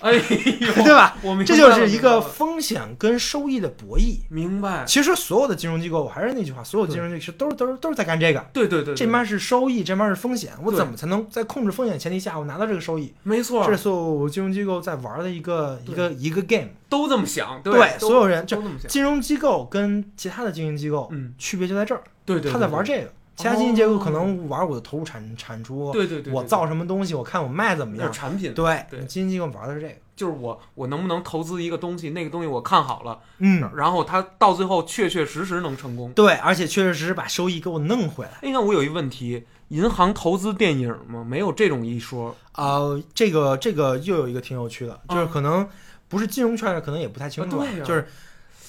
[0.00, 0.20] 哎呦，
[0.84, 1.16] 对吧？
[1.22, 4.18] 我明白这就是一个风险跟收益的博弈。
[4.28, 4.84] 明白。
[4.86, 8.44] 其实所有的金融机构，我还是那句话，所有金融机构都是都是都是在干这个。
[8.52, 13.12] 对对对，对这面是收益，这面是风险，我怎么才能在控制风险前提下，我拿到这个收益？
[13.22, 16.68] 没错这，是所有金融机构在玩的一个一个一个 game。
[16.88, 18.46] 都这么想，对都所有人
[18.88, 23.12] 金融机构跟其他的经营机构嗯，区别就在这儿，对对，他在玩这个。
[23.36, 28.10] 其他经营机构可能玩我的投入产产出，对对对，我造什么东西，我看我卖怎么样。
[28.10, 29.94] 产品，对，对金融机构玩的是这个。
[30.16, 36.10] 就是我我能不能投资一个东西，那个东西我看好了，嗯，然后它到最后确确实实能成功。
[36.12, 38.30] 对，而且确确实实把收益给我弄回来。
[38.40, 41.22] 哎，那我有一问题，银行投资电影吗？
[41.22, 42.34] 没有这种一说。
[42.52, 42.80] 啊、
[43.12, 45.68] 这个这个又有一个挺有趣的，就是啊可能
[46.08, 48.08] 不是金融圈的，可能也不太清楚，就是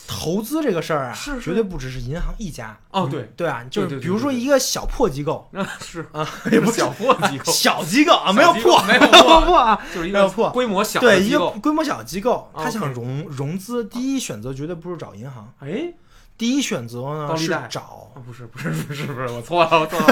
[0.07, 2.77] 投资这个事儿啊，绝对不只是银行一家。
[2.91, 3.31] 嗯哦对。
[3.35, 5.47] 对啊，就是比如说一个小破机构。
[5.51, 6.07] 那是。
[6.11, 9.41] 啊，也不是 小破机构，小机构啊，没有破，没有没破。
[9.41, 9.79] 破啊。
[9.93, 10.49] 就是一个没有破。
[10.51, 11.49] 规模小对，一个。
[11.61, 15.93] 规模小的机构，啊他想融融资，第一选择绝对不是找银行，哎，
[16.37, 18.09] 第一选择呢是找。
[18.13, 20.05] 哦，不是不是不是不是，我错了我错了，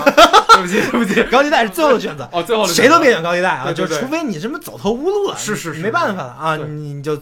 [0.49, 1.23] 对不起对不起。
[1.31, 2.29] 高利贷是最后的选择。
[2.31, 7.19] 哦，最后的谁都别选选高利贷啊，就除非你什么走投无路了，是是是没办法了啊，你你就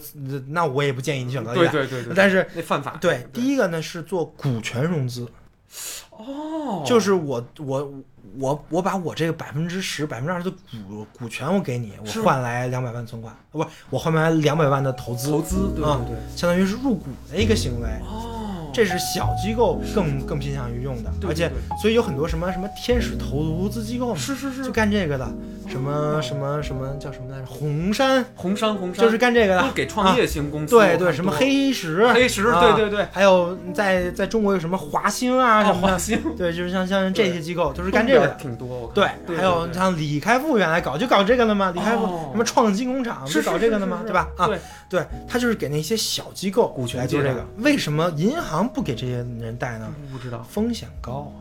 [0.48, 1.72] 那我也不建议你选高利贷。
[1.72, 2.98] 对对对对，但是那犯法。
[3.00, 5.26] 对，第一个呢是做股权融资，
[6.10, 7.94] 哦，就是我我
[8.38, 16.36] 我我把我这个百分之十、百分之二十的股股权我给你，我换来两百万存款，不，我换来两百万的投资，投资，对对。
[16.36, 17.88] 相当于是入股的一个行为。
[18.02, 18.43] 哦，
[18.74, 25.26] 这是小机构更更偏向于用的，而且所以有很多什么什么天使投资机构嘛，是是是就干这个的，
[25.68, 27.46] 什么什么什么叫什么来着？
[27.46, 38.34] 红杉红杉红杉就是干这个的，都给创业型公司，对对，什么黑石，黑石，啊对对对，还有在在中国有什么华兴啊什哦，么，华兴对，就是像像这些机构都是是干这个的。
[38.34, 39.06] 挺多，对，
[39.36, 44.28] 还有像李开复原来搞就搞这个的嘛，李开复哦什么创新工厂不是搞这个的嘛，对吧？
[44.36, 44.48] 啊，
[44.94, 47.44] 对，对，他就是给那些小机构股权来做这个。
[47.58, 49.92] 为什么银行不给这些人贷呢？
[50.12, 51.32] 不知道，风险高，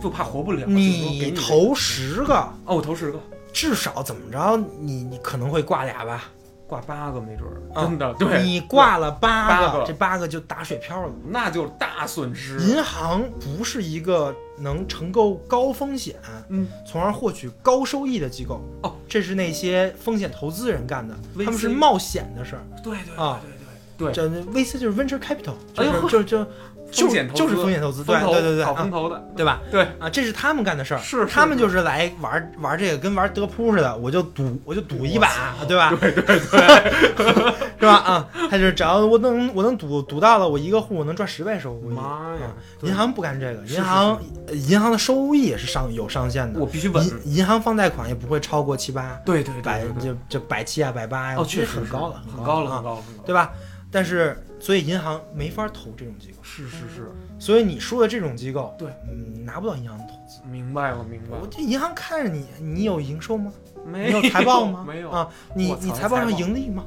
[0.00, 0.66] 就怕活不了。
[0.66, 3.20] 你你投十个，哦，我投十个，
[3.52, 6.24] 至少怎么着，你你可能会挂俩吧？
[6.66, 11.12] 挂八个没准儿，啊真的对，你挂了八八个这八个就打水漂了。
[11.28, 12.58] 那就是大损失。
[12.60, 16.16] 银行不是一个能承购高风险，
[16.48, 18.60] 嗯，从而获取高收益的机构。
[18.82, 22.62] 哦，这是那些风险投资人干的，他们是冒险的事儿。
[22.82, 23.40] 对对啊。
[23.42, 23.56] 对对
[23.98, 26.46] 对，这 VC 就是 venture capital，就是就就
[26.92, 29.60] 就就是风险投资，对对对对，炒啊风投的，对吧？
[29.70, 35.28] 对啊，这是他们干的事儿，他们就是来玩玩这个，跟玩德扑似的，我就赌，我就赌一把，
[35.66, 35.90] 对吧？
[35.98, 36.38] 对对对，
[37.80, 37.94] 是吧？
[37.94, 41.94] 啊，他就是只要我能我能赌赌到了，我一个户我能赚十倍收益。
[41.94, 42.02] 妈
[42.36, 42.52] 呀啊！
[42.82, 47.04] 银行不干这个，银行呃银行的收益也是上有上限的，我必须稳。
[47.24, 53.22] 银银行放贷款也不会超过七八，对对百对对对，就就百七啊百八呀，哦，确实是很高了，很高了，啊很高了，很高了。
[53.24, 53.50] 对吧？
[53.90, 60.40] 但是所以银行没法投这种机构，是是是，所以你说的这种机构，对，你，拿不到银行的投资。
[60.48, 61.42] 明白了明白了。
[61.42, 63.52] 我这银行看着你，你有营收吗？
[63.84, 64.84] 没你有财报吗？
[64.86, 66.84] 没有啊，你你财报上盈利吗？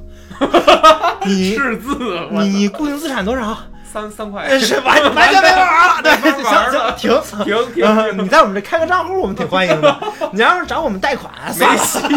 [1.26, 1.94] 你赤字，
[2.32, 3.54] 我你固定资产多少？
[3.96, 7.44] 三三块，呃是 完完全没法玩了，对，玩了行行停。
[7.44, 9.98] 停停呃，你在我们这开个账户，我们挺欢迎的。
[10.34, 11.32] 你要是找我们贷款。
[11.58, 11.98] 没戏。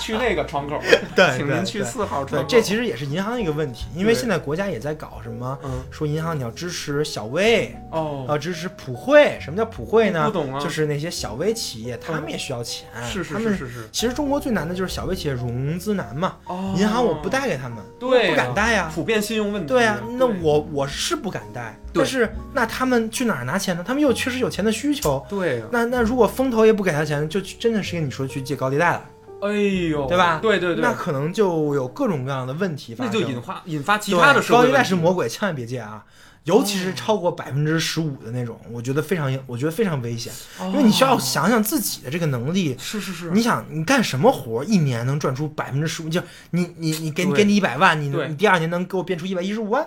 [0.00, 9.38] 去那个窗口，对对请您去对四号窗口。，这其实也是银行一个问题，因为现在国家也在搞什么，嗯说银行你要支持小微，哦，要支持普惠。
[9.40, 10.24] 什么叫普惠呢？
[10.24, 12.88] 不懂啊就是那些小微企业，他们也需要钱。
[13.04, 18.90] 是是是是是，其实中国最难的就是小微企业融资难嘛，哦银行我不贷给他们，对啊不敢贷呀。
[18.94, 19.67] 普遍信用问题。
[19.68, 23.84] 对呀、那我我是不敢贷，但是那他们去哪儿拿钱呢？
[23.86, 29.04] 他们又确实有钱的需求，对呀，那那如果风投也不给他钱，就真的是跟你说去借高利贷了，
[29.42, 33.12] 哎呦，对吧对对对，那可能就有各种各样的问题发生。
[33.12, 36.04] 那就引发引发其他的社高利贷是魔鬼，千万别借啊！
[36.48, 42.74] 尤其是超过百分之十五的那种，我觉得非常，我觉得非常危险，因为你需要哦想想自己的这个能力。
[42.78, 46.08] 是是是，你想，你干什么活儿一年能赚出百分之十五？
[46.08, 49.86] 就你你你给你给你一百万，你你第二年能给我变出一百一十五万？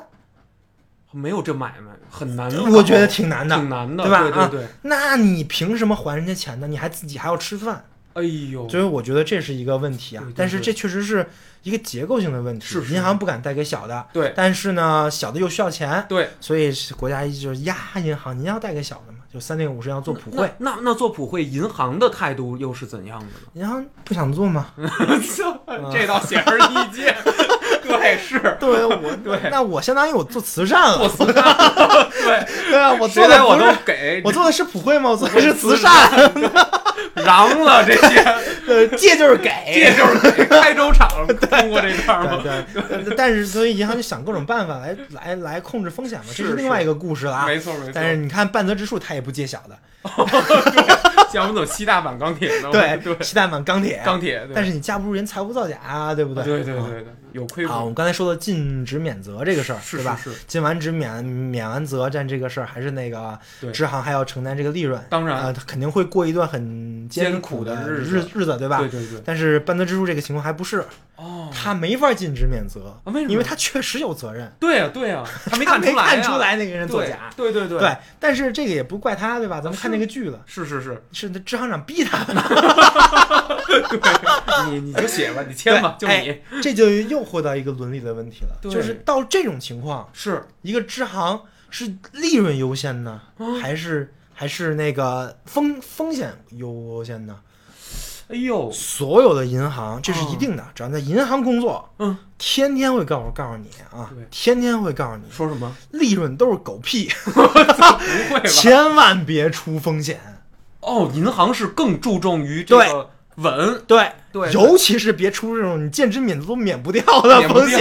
[1.13, 6.67] 没有这买卖很难，我觉得挺难的，挺难的，对吧啊对对对，那你凭什么还人家钱呢？
[6.67, 10.24] 你还自己还要吃饭，哎呦，所以我觉得这是一个问题啊。
[10.36, 11.28] 但是这确实是
[11.63, 14.34] 一个结构性的问题，是是银行不敢贷给小的，对。
[14.36, 23.32] 但是呢，小的又需要钱，对，所以是国家就是压银行，您要贷给小的嘛，就三点五十要做普惠，那那那做普惠，银行的态度又是怎样的呢？
[23.54, 24.67] 银行不想做吗？
[25.91, 27.15] 这倒显而易见，
[27.84, 28.58] 对，是。
[28.60, 29.39] 对我对。
[29.50, 31.43] 那我相当于我做慈善了，做慈善，
[32.12, 35.12] 对， 对啊，我做谁来我都给，我做的是普惠吗？
[35.12, 36.10] 我做的是慈善，
[37.26, 38.20] 瓤了这些，
[38.68, 42.42] 呃，借就是给，借就是给开州厂通过这段吗？
[42.44, 47.46] 对对， 但是所以银行就想各种办法来来来控制风险嘛，这是是另外一个故事了啊。
[47.46, 49.78] 没错没错，但是你看半泽直树，他也不借小的，
[51.32, 56.44] 像我们走西大阪钢铁的，对对，西大满钢铁，钢铁，但是你架不住人财务造假啊，对不对？
[56.44, 57.02] 对对啊对。
[57.02, 60.20] 对，有亏啊，我，们刚才说的禁止免责这个事儿，是对吧？
[60.22, 68.78] 是是，禁完职免免完责战这个事儿，还是那个对支行还要承担这个利润，当然呃，他肯定会过一段很艰苦苦的日日子日子，对吧？
[68.80, 77.32] 对对对，但是半泽直树这个情况还不是，哦，他没法禁止免责，啊为什么因为他确实有责任，对呀对呀，他没他没看出来看出来那个人作假。
[77.36, 79.62] 对对对对，但是这个也不怪他，对吧？
[79.62, 82.34] 咱们看那个剧了，是是是， 是那支行长逼他的，
[84.70, 88.58] 你你就写吧，你签吧，就对你这就又回到一个伦理的问题了。
[88.62, 90.46] 就是到这种情况，是。
[90.62, 93.60] 一个支行是利润优先呢，啊。
[93.62, 97.40] 还是还是那个风风险优先呢？
[98.28, 105.76] 哎呦，所有的银行这是一定的，只要在银行工作，嗯，天天会告诉告诉你啊，天天会告诉你，说什么？
[105.92, 108.00] 利润都是狗屁， 不会吧？
[108.48, 110.18] 千万别出风险。
[110.80, 117.80] 哦，银行是更注重于这个稳，对对尤其是别出这种你见之免责都免不掉的风险。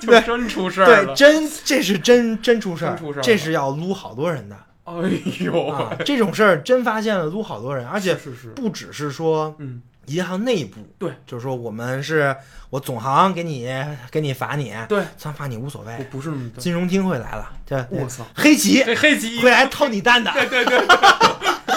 [0.00, 2.98] 就就真出事儿对，真这是真真出事儿。
[3.22, 4.56] 这是要撸好多人的。
[4.84, 4.94] 哎
[5.40, 5.94] 呦，啊！
[6.02, 8.16] 这种事儿真发现了撸好多人，而且
[8.54, 12.34] 不只是说嗯，银行内部，对，就是说我们是
[12.70, 13.68] 我总行给你
[14.10, 16.32] 给你罚你，对，算罚你无所不谓，不是。
[16.56, 18.26] 金融厅会来了，对，我操。
[18.34, 20.86] 黑棋黑棋会来掏你蛋的，对对对对，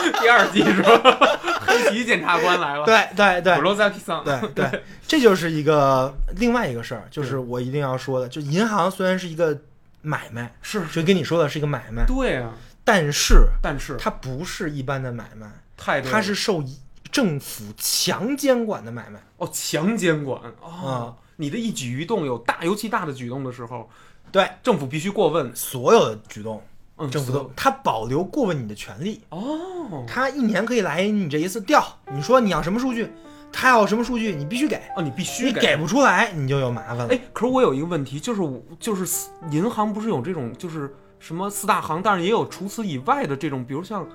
[0.22, 1.30] 第二季是吧？
[1.66, 3.56] 黑棋检察官来了，对对对。
[3.56, 3.62] 普。
[3.62, 9.58] 罗萨皮桑，对对，这就是一个另外一个事儿，就是我一定要说的，就银行虽然是一个
[10.02, 13.96] 买卖，是，就跟你说的是一个买卖，对啊，但是但是。
[13.98, 16.64] 它不是一般的买卖，太它是受
[17.12, 19.22] 政府强监管的买卖。
[19.38, 20.42] 哦强监管。
[20.42, 20.52] 啊。
[20.62, 23.90] 哦，你的一举一动有大尤其大的举动的时候，
[24.32, 26.64] 对，政府必须过问，所有的举动，
[27.02, 31.84] 嗯，政府所都它保留过问你的权利，哦，他一年可以来你这一次调，
[32.14, 33.12] 你说你要什么数据，
[33.52, 37.08] 他要什么数据，你必须给，哦，你必须你给不出来，你就有麻烦了。
[37.10, 44.08] 哎，可是我有一个问题，就是我就是四银行不是有这种就是什么四大行，但是也有除此以外的这种，比如像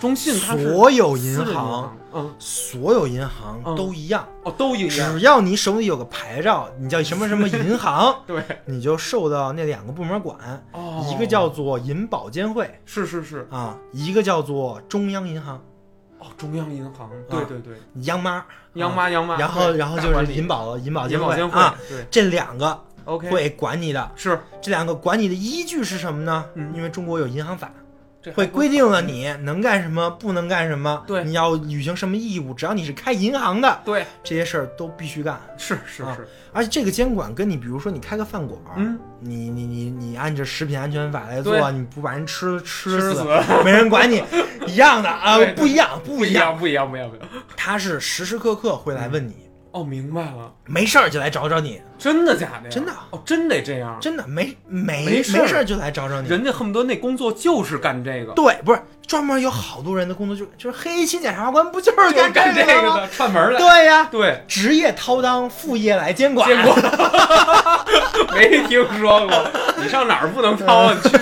[0.00, 3.76] 中信，它是所有银行，，嗯，所有银行嗯。
[3.76, 10.36] 都一样，哦，都一样，只要你手里有个牌照，你叫什么什么银行， 对，你就受到那两个部门管，
[10.72, 12.68] 哦，一个叫做银保监会。
[12.84, 15.60] 是是是，啊，一个叫做中央银行，
[16.18, 22.04] 哦，中央银行，对对对，央妈，央妈央妈，啊然后然后就是银保银保监银保监啊，对。
[22.10, 24.10] 这两个，OK，会管你的。
[24.16, 24.38] 是。
[24.60, 26.44] 这两个管你的依据是什么呢？
[26.54, 26.72] 嗯。
[26.74, 27.70] 因为中国有银行法，
[28.34, 31.24] 会规定了你能干什么，不能干什么，对。
[31.24, 35.34] 你要履行什么义务，只要你是开银行的，对，这些事儿都必须干。
[35.34, 43.24] 啊是是是，而且这个监管跟你，比如说你开个饭馆，嗯，你你你你按照食品安全法来做，你不把人吃吃死，
[43.64, 44.22] 没人管你，
[44.66, 46.32] 一样的啊不一样，不不一。
[46.32, 49.34] 样不一样不一样不一样，他是时时刻刻会来问你，
[49.72, 52.70] 哦，明白了，没事儿就来找找你，真的假的呀？
[52.70, 56.28] 真的哦，真得这样，真的没没没事儿就来找找你。
[56.28, 66.46] 人家恨不得那工作就是干这个，对，不是专门有好多人的工作就就是黑心检察官，不就是干干这个的，串门来，对呀，对，职业掏裆，副业来监管。
[66.48, 66.78] 监管，
[68.34, 69.50] 没听说过。
[69.78, 70.94] 你上哪儿不能掏啊？
[70.94, 71.16] 你 去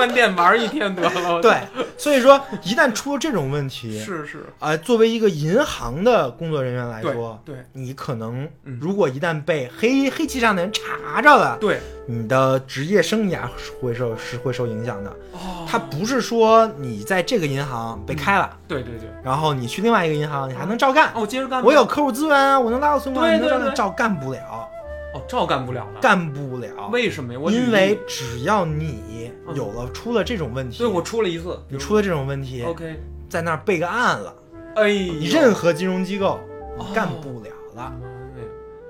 [0.00, 1.42] 公关店玩一天得了。
[1.42, 1.60] 对，
[1.98, 8.78] 所以说一旦出了这种问题，是是，啊、作为一个银行的工作人员来说，对你可能嗯。
[8.80, 15.10] 如果一旦被黑黑气上的人查着了，对，你的职业生涯是会受是会受影响的。
[15.32, 21.10] 哦，他不是说你在这个银行被开了，对对对，然后你去另外一个银行，你还能照干。
[21.14, 21.62] 哦，接着干。
[21.62, 23.74] 我有客户资源啊，我能拉到存款，对对对。
[23.74, 24.66] 照干不了，
[25.14, 26.00] 哦，照干不了了。
[26.00, 26.88] 干不了。
[26.92, 27.38] 为什么呀？
[27.40, 34.34] 我因为只要你有了出了这种问题，对我出了一次，你出了这种问题，OK，在那儿备个案了，
[34.76, 36.38] 哎，你任何金融机构
[36.78, 37.92] 哦干不了了。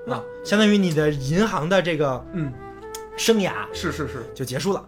[0.05, 2.51] 那啊，相当于你的银行的这个嗯，
[3.17, 4.83] 生涯是是是，就结束了，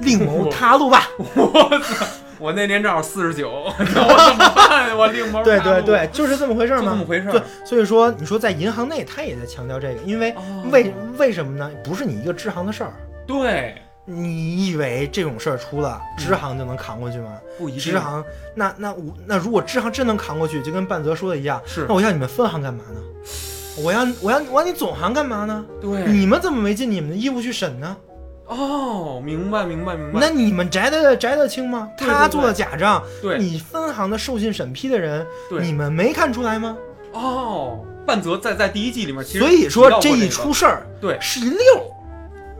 [0.00, 1.08] 另谋他路吧。
[1.18, 2.06] 我操！
[2.40, 4.96] 我那年正好四十九， 我怎么办？
[4.96, 6.94] 我另谋对对对，就是这么回事就这嘛。
[6.94, 11.70] 么回事儿对，所以说你说在银行内，他也在强调这个，因为哦为为什么呢？
[11.82, 12.92] 不是你一个支行的事儿。
[13.26, 13.74] 对，
[14.04, 17.38] 你以为这种事儿出了，支行就能扛过去吗？
[17.58, 18.24] 不一定支行，
[18.54, 23.00] 那那我那如果支行真能扛过去，就跟半泽说的一样，是那我要你们分行干嘛呢？
[23.80, 25.64] 我要我要我要你总行干嘛呢？
[25.80, 27.96] 对你们怎么没尽你们的义务去审呢？
[28.48, 30.18] 哦，明白明白明白。
[30.20, 31.90] 那你们摘得摘得清吗？
[31.96, 33.38] 对对他做的假账，对。
[33.38, 35.62] 你分行的授信审批的人，对。
[35.62, 36.76] 你们没看出来吗？
[37.12, 41.18] 哦，半泽在在第一季里面其实所以说这一出事儿，对。
[41.20, 41.82] 是一溜儿，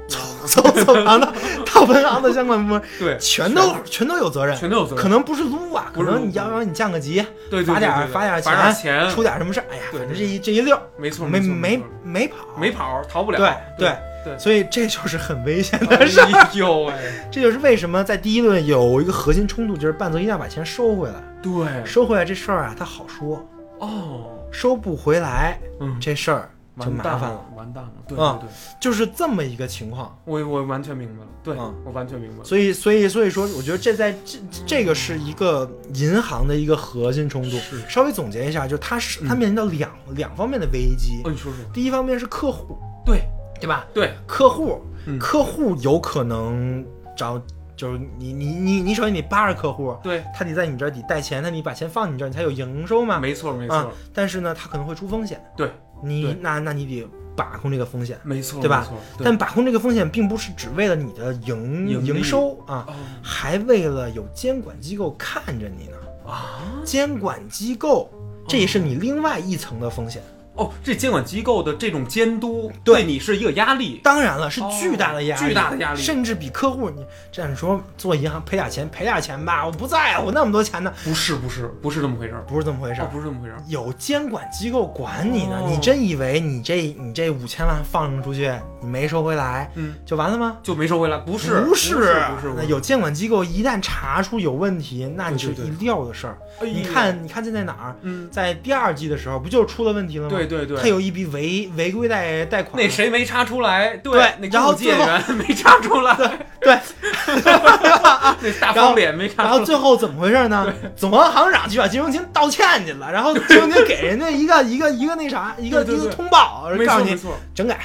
[0.08, 1.32] 从从总行的
[1.72, 4.06] 到分行的相关部门， 对全都全。
[4.06, 9.10] 都有责任，全都有责任，可能不是撸啊，可能你要让你降个级，对对罚点罚点钱，钱。
[9.10, 13.38] 出点什么事儿，哎呀，反正这一这一溜儿没错没没没跑没跑，逃不了。
[13.38, 13.52] 对。
[13.78, 16.24] 对对，所以这就是很危险的事儿。
[16.26, 16.94] 哎呦喂，
[17.30, 21.14] 这就是为什么在第一轮有一个核心冲突，就是半泽一定要把钱收回来。
[21.42, 23.46] 对，收回来这事儿啊，他好说，
[23.78, 26.50] 哦，收不回来嗯，这事儿
[26.80, 27.44] 就麻烦了。
[27.56, 28.48] 完蛋了，对啊对。
[28.48, 30.16] 对，就是这么一个情况。
[30.24, 32.44] 我我完全明白了，对嗯我完全明白了。
[32.44, 37.50] 所以，所以，所以说，我觉得这在这这个是一个银行的一个核心冲突。
[37.58, 37.80] 是。
[37.88, 39.28] 稍微总结一下，就是它是嗯。
[39.28, 41.20] 它面临到两两方面的危机。
[41.24, 41.30] 哦，。
[41.30, 43.22] 你说说，第一方面是客户，对
[43.60, 43.86] 对吧？
[43.92, 46.84] 对，客户，嗯客户有可能
[47.16, 47.40] 找，
[47.76, 53.18] 就是你你你你首先你扒着客户，对，他得在你这儿得带钱，他你把钱放你这儿，你才有营收嘛。
[53.18, 55.70] 没错没啊错，但是呢，他可能会出风险，对
[56.02, 58.18] 你对那那你得把控这个风险。
[58.24, 58.88] 没错，对吧？
[59.16, 65.96] 对但把控这个风险，并不是只为了你的营营收啊，哦还为了有监管机构看着你呢。
[66.26, 68.10] 啊，监管机构，
[68.46, 70.20] 这也是你另外一层的风险。
[70.20, 70.37] 哦，
[70.82, 83.04] 这监管机构的这种监督对对你是一个压力，当然了，是哦巨大的压力，巨大的压力甚至比客户你这样说做银行赔点钱赔点钱吧，我不在乎那么多钱呢，不是不是不是这么回事儿，不是这么回事儿。
[83.04, 90.58] 哦，不是这么回事儿，有监管机构管你呢，哦你真以为你这你这五千万放出去，你没收回来嗯，就完了吗？
[90.62, 96.36] 就没收回来，不是不不是不是，那有监管机构一旦查出有问题，那你是对对一料的事儿。
[96.62, 97.96] 你看，你看这在哪儿？
[98.02, 100.30] 嗯，在第二季的时候，不就出了问题了吗？
[100.30, 103.96] 对对对，他有一笔违违规贷贷款，那谁没查出来？
[103.98, 104.18] 对
[104.50, 106.16] 然后中介最后员没查出来，
[106.60, 106.78] 对，
[108.40, 110.66] 那大方脸没查然出来， 后最后怎么回事呢？
[110.96, 117.38] 总行行长去把金融厅道歉去了，然后金融厅给人家一个一个一个那啥，一个一个通报，告诉错。
[117.54, 117.78] 整改。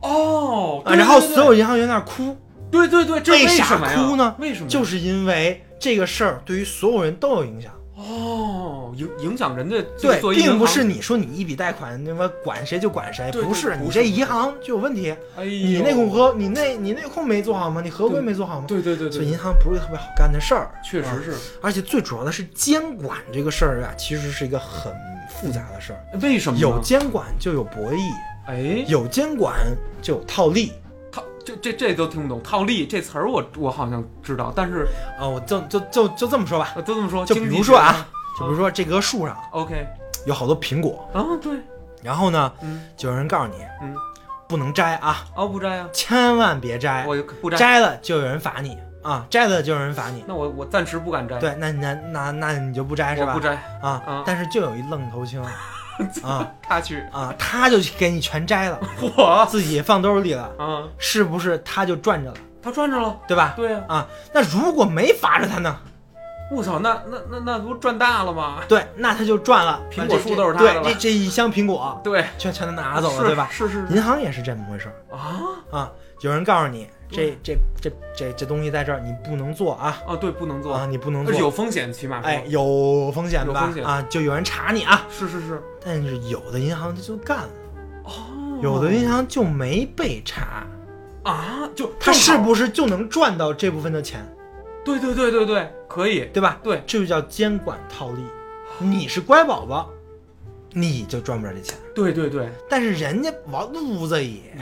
[0.00, 0.94] 哦，啊。
[0.94, 2.36] 然后所有银行员在那儿哭，
[2.70, 4.34] 对对对，这为啥哭呢？
[4.38, 4.68] 为什么？
[4.68, 7.70] 就是因为这个事儿对于所有人都有影响。
[7.96, 17.80] 哦，影影响人家对并不是你说你一笔贷款那么管谁就管谁，不是你这银行就有问题，哎，你内控合你内你内控没做好吗？
[17.82, 18.66] 你合规没做好吗？
[18.68, 21.32] 对对对对，所以银行不是特别好干的事儿，啊确实是。
[21.62, 24.92] 而且最主要的是监管这个事儿啊，其实是一个很
[25.30, 26.18] 复杂的事儿。
[26.20, 28.12] 为什么有监管就有博弈，
[28.46, 29.56] 哎，有监管
[30.02, 30.74] 就有套利套
[31.46, 35.24] 这这这都听不懂，套利这词儿我我好像知道，但是啊！
[35.24, 38.04] 我就就就就这么说吧，就这么说，就比如说啊，
[38.36, 39.86] 就比如说这棵树上，OK，
[40.26, 41.56] 有好多苹果，啊对，
[42.02, 43.94] 然后呢，嗯就有人告诉你，嗯，
[44.48, 50.24] 不能摘啊，哦不摘啊，千万别摘，我不摘，摘了就有人罚你啊，摘了就有人罚你。
[50.26, 53.32] 那我我暂时不敢摘，对，那那那那你就不摘是吧？
[53.34, 55.40] 不摘，啊啊，但是就有一愣头青
[56.22, 58.78] 啊他去，啊，他就给你全摘了，
[59.16, 63.54] 我自己放兜里了，啊，是不是他就赚着了，他赚着了，对吧？
[63.56, 65.78] 对呀，啊，那如果没罚着他呢？
[66.48, 68.58] 我操，那那那那不赚大了吗？
[68.68, 73.48] 对，那他就赚了，苹果树都是他的了对，这这一箱苹果对，全全都拿走了，对吧？
[73.50, 75.42] 是是是银行也是这么回事儿啊
[75.72, 75.90] 啊，
[76.20, 82.26] 有人告诉你，这这这这这东西在这儿，你不能做啊哦，对，不能做，啊，你不能做，有风险，起码说。
[82.26, 85.06] 哎，有风险吧啊，就有人查你啊。
[85.10, 87.48] 是是是，但是有的银行他就干了，
[88.04, 90.66] 哦，有的银行就没被查，
[91.22, 94.26] 啊，就他是不是就能赚到这部分的钱，
[94.84, 96.58] 对对对对对，可以，对吧？
[96.62, 98.22] 对，这就叫监管套利。
[98.78, 99.90] 你是乖宝宝，
[100.78, 104.54] 你就赚不着这钱，对对对，但是人家王路子野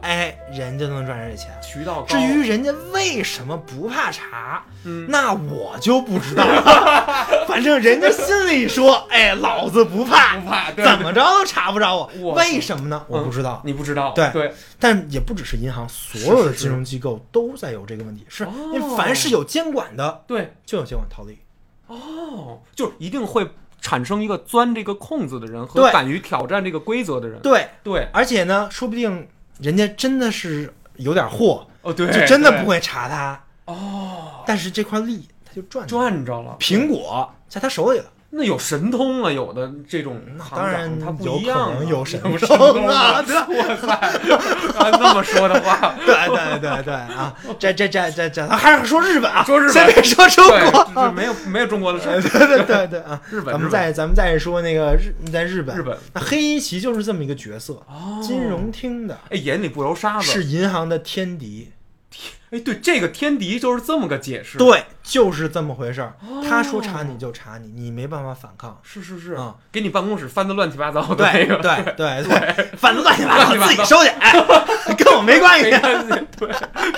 [0.00, 1.50] 哎，人家能赚着这钱。
[1.62, 6.46] 渠道高，至于人家为什么不怕查，嗯，那我就不知道。
[6.46, 7.26] 了。
[7.46, 12.10] 反正人家心里说，哎，老子不怕，不怕，怎么着都查不着我。
[12.20, 13.04] 我为什么呢？
[13.06, 13.60] 我不知道。
[13.62, 14.30] 你不知道，对。
[14.32, 18.50] 对，但也不只是银行，所有的金融机构都在有这个问题，是哦。
[18.72, 21.38] 因为凡是有监管的，对，就有监管套利。
[21.86, 23.46] 哦，就是一定会
[23.80, 29.26] 产生一个钻这个空子的人和敢于挑战这个规则的人，对，对，而且呢，说不定
[29.60, 35.90] 人家真的是有点货，哦对，就真的不会查他，哦，但是这块利他就赚着。
[35.90, 40.20] 赚着了，苹果在他手里了，那有神通啊，有的这种
[40.54, 43.88] 当然他不一样啊可能有神有通通啊 对，哇塞，
[44.78, 49.72] 按那么说的话，对对对对啊，这这这这这，还是说日本啊， 说日本。
[49.72, 50.46] 先别说中，
[50.94, 51.10] 国。
[51.10, 55.96] 没有没有中国的事儿，对对对对啊， 日本，咱们再咱们再说那个日在日本，日本。
[56.12, 58.20] 那黑一奇就是这么一个角色，哦。
[58.22, 61.70] 金融厅的，哎眼里不揉沙子，是银行的天敌，
[62.50, 66.14] 哎对，这个天敌就是这么个解释，，对，就是这么回事儿。
[66.28, 68.76] 哦他说查你就查你，你没办法反抗。
[68.82, 74.32] 是是是啊，给你办公室翻的乱七八糟的对那个， 对对对，翻的乱七八糟，自己收去，哎，
[74.98, 76.48] 跟我没关系对，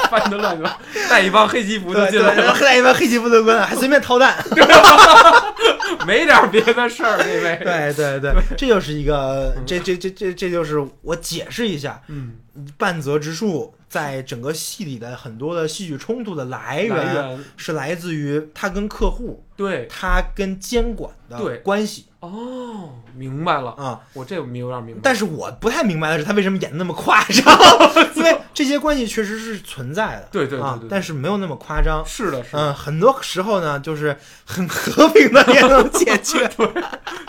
[0.09, 0.78] 翻的乱七八糟，
[1.11, 4.42] 带一帮黑西服就对对，进来了，带一帮黑吉布的官，还随便掏蛋。
[6.07, 12.36] 没点别的事儿，那位，对对对，这就是一个，这这这这这就是我解释一下，嗯，
[12.78, 24.00] 半泽直树在整个戏里的很多的戏剧冲突的来源，是来自于他跟客户，对，他跟监管的关系哦，明白了，啊。
[24.12, 27.58] 我这我有点明白，但是我不太明白的是，他为什么演的那么夸张？
[28.14, 32.02] 因为这些关系确实是存在的，对对对对，啊但是没有那么夸张。
[32.06, 36.48] 是的，是的，嗯，很多时候呢，就是很和平的也能解决。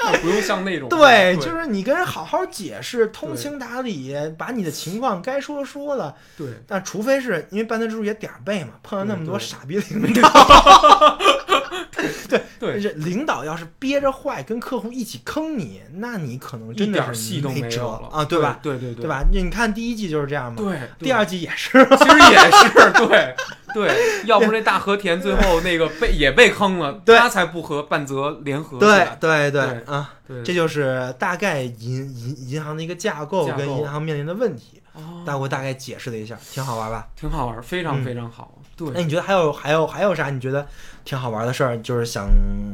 [0.03, 6.13] 对不用像那种，对，就是你跟人好好解释，通情达理，把你的情况该说说了。
[6.37, 10.29] 对，但除非是因为半泽直树也点儿背嘛，碰到那么多傻逼领导，
[12.59, 18.59] 对这领导要是憋着坏跟客户一起坑你，那你可能一真的是点戏都没辙了啊，对吧？
[18.61, 19.05] 对对对？
[19.07, 19.23] 吧？
[19.31, 21.85] 你看第一季就是这样嘛，对，第二季也是。
[21.85, 23.35] 其实也是对
[23.73, 29.07] 对，要不是那大和田最后那个被也被坑了，他才不和半泽联合对。
[29.19, 37.07] 对对对啊，对，这就是大概银银银行的一个架构跟银行面临的问题，哦但我大概解释了一下，挺好玩吧？
[37.15, 38.59] 挺好玩，非常嗯非常好。
[38.77, 40.29] 那，你觉得还有还有还有啥？
[40.29, 40.65] 你觉得
[41.05, 42.27] 挺好玩的事儿，就是想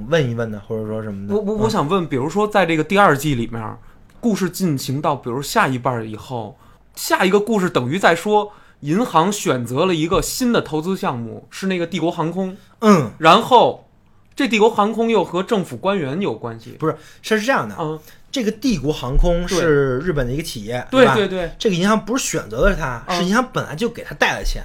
[0.08, 1.36] 问一问的，或者说什么的？
[1.36, 3.78] 我我我啊想问，比如说在这个第二季里面，
[4.20, 6.58] 故事进行到比如下一半儿以后，
[6.96, 13.88] 下一个故事等于在说银行选择了一个新的投资项目，是那个帝国航空，嗯，然后
[14.36, 16.78] 这帝国航空又和政府官员有关系。
[16.80, 18.00] 不是，是是这样的，嗯，
[18.32, 20.88] 这个帝国航空是日本的一个企业，吧？
[20.92, 24.64] 对对对，这个银行不是选择的是他，嗯是银行本来就给他贷了钱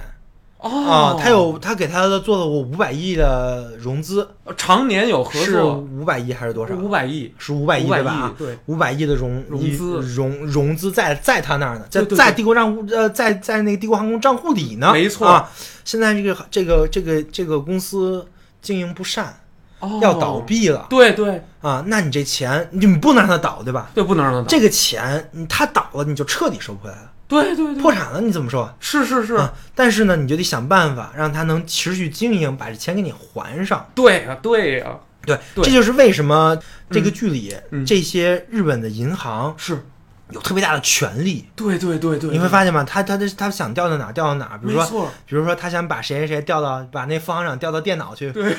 [0.57, 0.69] 哦。
[0.69, 6.75] 啊，他有他给他的做了我五百亿的融资，常年有合是作，五百亿还是多少？
[6.75, 8.11] 五百亿，是五百亿对吧？
[8.11, 9.99] 啊，对，五百亿的融融资。
[10.01, 12.17] 融融资在在他那儿呢，在对对对。
[12.17, 15.27] 在帝国账户呃在在那个帝国航空账户里呢，没错。
[15.27, 15.49] 啊。
[15.83, 18.27] 现在这个这个这个这个公司
[18.61, 19.41] 经营不善，
[19.79, 19.99] 哦。
[20.01, 20.87] 要倒，闭了。
[20.89, 21.43] 对对。
[21.61, 23.89] 啊，那你这钱你不能让它倒，对吧？
[23.95, 28.73] 对，不能让他倒，这个钱你它倒了，你就彻底收不回来了，对对对，破产了你怎么收啊？
[28.79, 33.89] 是是是，啊，但是呢，你就得想办法让他能持续经营，把这钱给你还上。
[33.95, 35.63] 对呀对呀，对，对。
[35.65, 36.57] 这就是为什么
[36.91, 39.83] 这个剧里、嗯这些日本的银行是，
[40.31, 41.47] 有特别大的权利。
[41.55, 42.83] 对对对对，你会发现吗？
[42.83, 48.55] 他他他他想调到哪儿调到哪儿，比如说，比如说他想把谁谁谁调到把那副行长调到电脑去，对，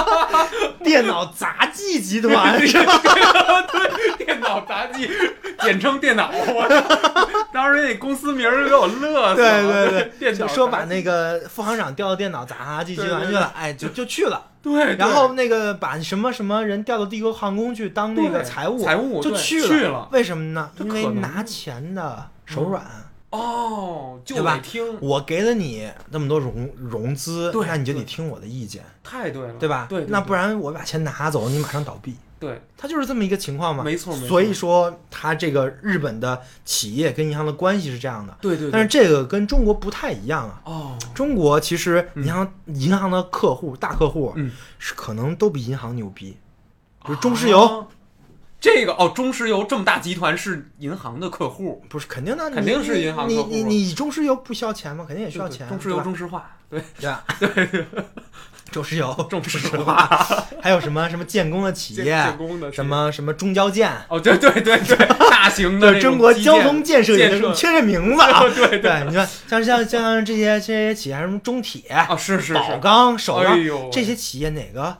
[0.82, 3.00] 电脑杂技集团是吧？
[3.70, 5.08] 对，电脑杂技，
[5.62, 6.68] 简称电脑，我
[7.52, 14.50] 当时那公司名儿给我乐死对了，对对，电脑说把那个副行长调到电脑杂技集团去了，哎，就就去了。
[14.62, 20.08] 对，然后那个把什么什么人调到帝国航空去当那个财务，财务就去去了。
[20.12, 20.70] 为什么呢？
[20.78, 22.84] 因为拿钱的手软。
[23.30, 29.86] 哦，就得听，我给了你那么多融融资，对那你就得听我的意见，太对了，对吧？
[29.88, 32.14] 对那不然我把钱拿走，你马上倒闭。
[32.42, 33.84] 对，它就是这么一个情况嘛。
[33.84, 34.28] 没错没错。
[34.28, 40.60] 所以说，它这个日本的企业跟银行的关系是这样的，对对，但是这个跟中国不太一样啊。
[40.64, 46.36] 哦，中国其实银行、银行的客户大客户嗯，是可能都比银行牛逼，
[47.06, 47.86] 比如中石油，啊。
[48.60, 55.04] 这个哦，中石油这么大集团是银行的客户，不是肯定的，肯定是银行你客户你你你中石油不需要钱吗？
[55.06, 57.12] 肯定也需要钱，中石油、中石化，对，对？
[57.66, 57.86] 对，
[58.72, 59.94] 中石油、 中石化，
[60.60, 64.96] 还有什么什么建工的企业，建工的什么什么中交建，哦，对对对对，
[65.30, 68.40] 大型的对 中国交通建设也建设是缺这名字啊。
[68.40, 68.78] 对对。
[68.80, 74.96] 对，你看像像像这些这些企业，什么中铁、哦，是是宝是，钢、首钢哎呦这些企业，哪个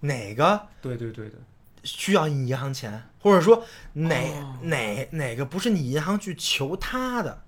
[0.00, 1.38] 哪个对对对对，
[1.84, 4.54] 需要你银行钱，或者说哪、哦。
[4.62, 7.42] 哪哪个不是你银行去求他的？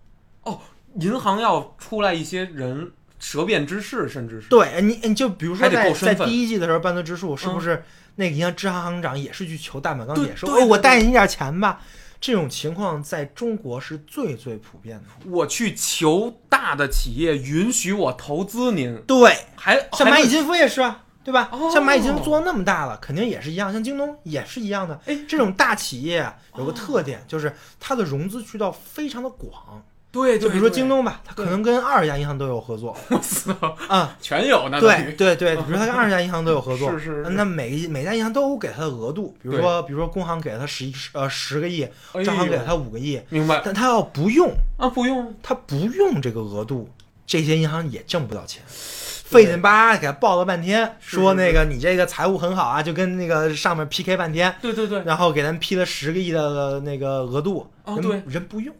[0.44, 0.60] 哦
[0.98, 2.90] 银行要出来一些人
[3.20, 7.84] 舌辩之士，甚至是对你，你就比如说在在第一季的时候，半泽直树是不嗯是
[8.16, 11.80] 那个银行支行行长也是去求大满钢对铁，说我贷你点钱吧。
[12.20, 15.30] 这种情况在中国是最最普遍的。
[15.30, 21.48] 我去求大的企业允许我投资您，对，还像蚂蚁金服也是啊，对吧？
[21.50, 23.72] 哦像蚂蚁金服做那么大了，肯定也是一样。
[23.72, 25.00] 像京东也是一样的。
[25.06, 29.82] 哎这种大企业啊有个特点，就是它的融资渠道非常的广。
[30.12, 34.16] 对，就比如说京东，吧，它可能跟二十家银行都有合作我操，啊。
[34.20, 44.88] 全有呢，对对对，比如说它跟二十家银行都有合作， 是是是那每一每家银行都有给它的额度，比如说比如说工行给了它十一呃十个亿，哎招行给了呦它五个亿，明白但它要不用，啊？
[44.88, 46.88] 不用，它不用这个额度，
[47.26, 48.62] 这些银行也挣不到钱。
[48.66, 57.64] 费劲巴给他报了半天，说那个你这个财务很好啊，就跟那个上面 PK 半天，对对对，然后给咱批了十个亿的那个额度，
[58.02, 58.74] 对人不用，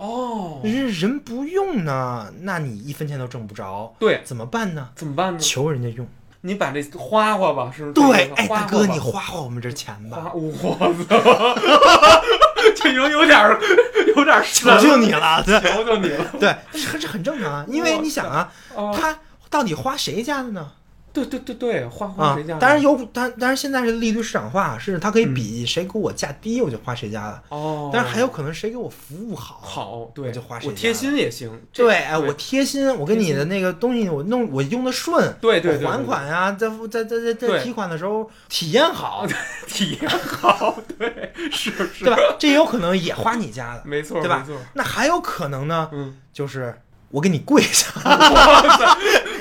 [0.00, 4.88] 哦，人人不用呢，那你一分钱都挣不着，对，怎么办呢？
[4.96, 5.38] 怎么办呢？
[5.38, 6.06] 求人家用。
[6.40, 7.92] 你把这花花吧，是不是？
[7.92, 10.50] 对，哎，大哥，你花花我们这钱花，吧， 我
[11.04, 11.54] 操，
[12.76, 13.60] 这有有点儿
[14.16, 18.90] 有点儿求求你了，对求求你了对，这很这很正常啊，因为你想啊，啊！
[18.96, 19.18] 他
[19.50, 20.66] 到底花谁家的呢？
[21.12, 27.42] 对对对对，花花啊谁家的？，当然有，但当然现在是利率市场化，是它可以比谁给我价低，我就花谁家的。
[27.48, 31.50] 哦，但是还有可能谁给我服务好，好，对，我就花谁家我贴心也行。
[31.72, 39.26] 对，哎，我贴心，我跟你的那个东西我弄我用的顺，对对对，我还款呀，在在在在在提款的时候体验好，
[39.66, 42.16] 体验好，对，是是，对吧？
[42.38, 43.82] 这也有可能也花你家的。
[43.84, 46.80] 没错，对吧没错，那还有可能呢，嗯，就是
[47.10, 47.90] 我给你跪下，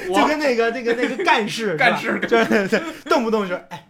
[0.16, 3.88] 就跟那个那个那个干事，干事对对对， 动不动就是哎，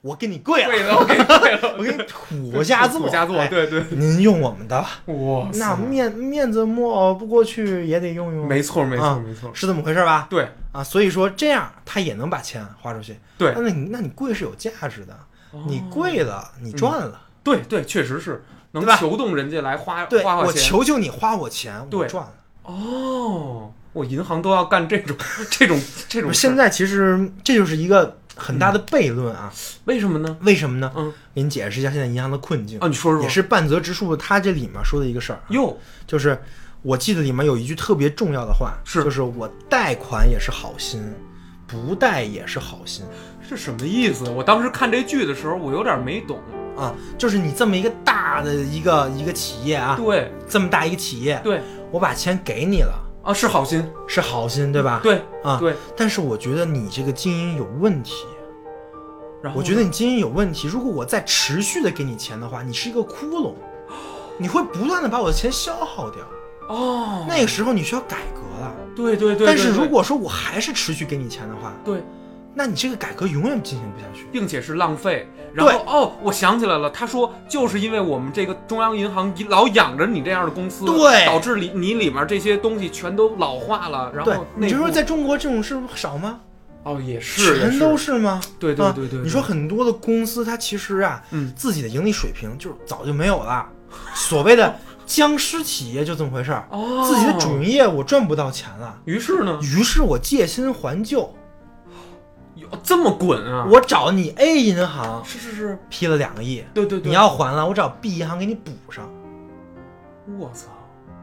[0.00, 10.26] 我给你跪了，跪了，我给你跪了，我给你土下座， 土下座，哎对对，您用我们的，哇，那面面子抹不过去也得用用，没错没错啊没错，是这么回事吧？
[10.30, 13.16] 对啊，所以说这样他也能把钱花出去。
[13.36, 15.16] 对那你那你跪是有价值的，
[15.66, 17.22] 你哦跪了，你赚了。
[17.44, 20.62] 对对，确实是能吧求动人家来花对我花花钱。
[20.62, 22.34] 求求你花我钱，我赚了。
[22.64, 25.16] 哦，我银行都要干这种
[25.50, 26.32] 这种这种。
[26.32, 29.52] 现在其实这就是一个很大的悖论啊，
[29.84, 30.36] 为什么呢？
[30.42, 30.92] 为什么呢？
[30.96, 33.22] 嗯，给你解释一下现在银行的困境，啊，你说说。
[33.22, 35.76] 也是半泽直树他这里面说的一个事儿啊，哟，
[36.06, 36.40] 就是
[36.82, 41.02] 我记得里面有一句特别重要的话，是就是我贷款也是好心，
[41.66, 43.04] 不贷也是好心
[43.46, 44.30] 是什么意思？
[44.30, 46.38] 我当时看这剧的时候，我有点没懂。
[46.78, 52.94] 啊，就是你这么一个大的一个一个企业啊，对这么大一个企业，对我把钱给你了，
[53.28, 53.86] 啊，是好心。
[54.06, 55.00] 是好心对吧？
[55.02, 58.24] 对啊，对，但是我觉得你这个经营有问题。
[59.42, 60.66] 然后我觉得你经营有问题。
[60.66, 63.52] 如果我再持续的给你钱的话，你是一个窟窿，
[64.38, 66.22] 你会不断的把我的钱消耗掉。
[66.68, 68.74] 哦，那个时候你需要改革了。
[68.96, 69.46] 对对对。
[69.46, 72.02] 但是如果说我还是持续给你钱的话，对
[72.58, 74.26] 那你这个改革永远进行不下去。
[74.32, 75.28] 并且是浪费。
[75.54, 84.12] 然后哦，我想起来了，他说就是因为我们这个中央银行老养着你这样的公司，对导致里你里面这些东西全都老化了。
[84.12, 86.40] 然后，你就说在中国这种事少吗？
[86.82, 88.32] 哦也是，也全都是吗？
[88.32, 93.66] 啊对对对对，你说很多的公司，它其实啊，嗯自己的盈利水平就是早就没有了，
[94.14, 101.34] 所谓的僵尸企业就这么回事儿，哦，自己的主营业务赚不到钱了，于是呢，于是我借新还旧，
[102.70, 103.66] 有这么滚啊！
[103.70, 109.08] 我找你 A 银行是是是，批了两个亿，对对对，你要还了，我找 B 银行给你补上。
[110.38, 110.66] 我操。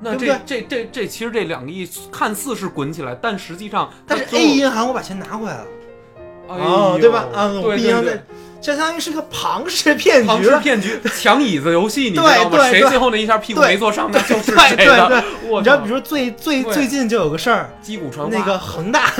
[0.01, 5.65] 那这这这这其实这两个亿看似是滚起来，但实际上但是 A 银行我把钱拿回来了，
[6.49, 7.25] 哎哦，呦对吧？
[7.33, 8.23] 啊，我对 B 对对银行在，这
[8.73, 10.57] 相当于是个庞氏骗局了。
[10.57, 12.69] 氏骗局、抢椅子游戏，你知道吗？
[12.69, 15.07] 谁最后那一下屁股没坐上，那就是谁的。
[15.07, 19.11] 对我你知道，比如说最最最近就有个事儿，击鼓传花，那个 恒大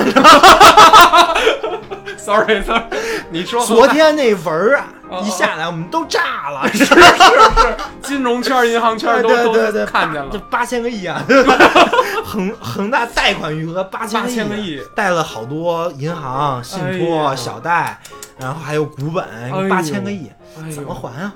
[2.18, 2.82] sorry sorry，
[3.30, 9.52] 你说昨天那文儿啊哦，一下来我们都炸了， 是是是，金融圈、银行圈都都
[9.86, 11.22] 看见了这，八千个亿啊！
[12.26, 18.00] 恒恒大贷款余额八千个亿，贷了好多银行、信哎托、小贷，
[18.38, 21.34] 然后还有股本呦八千个亿，哎怎么还啊？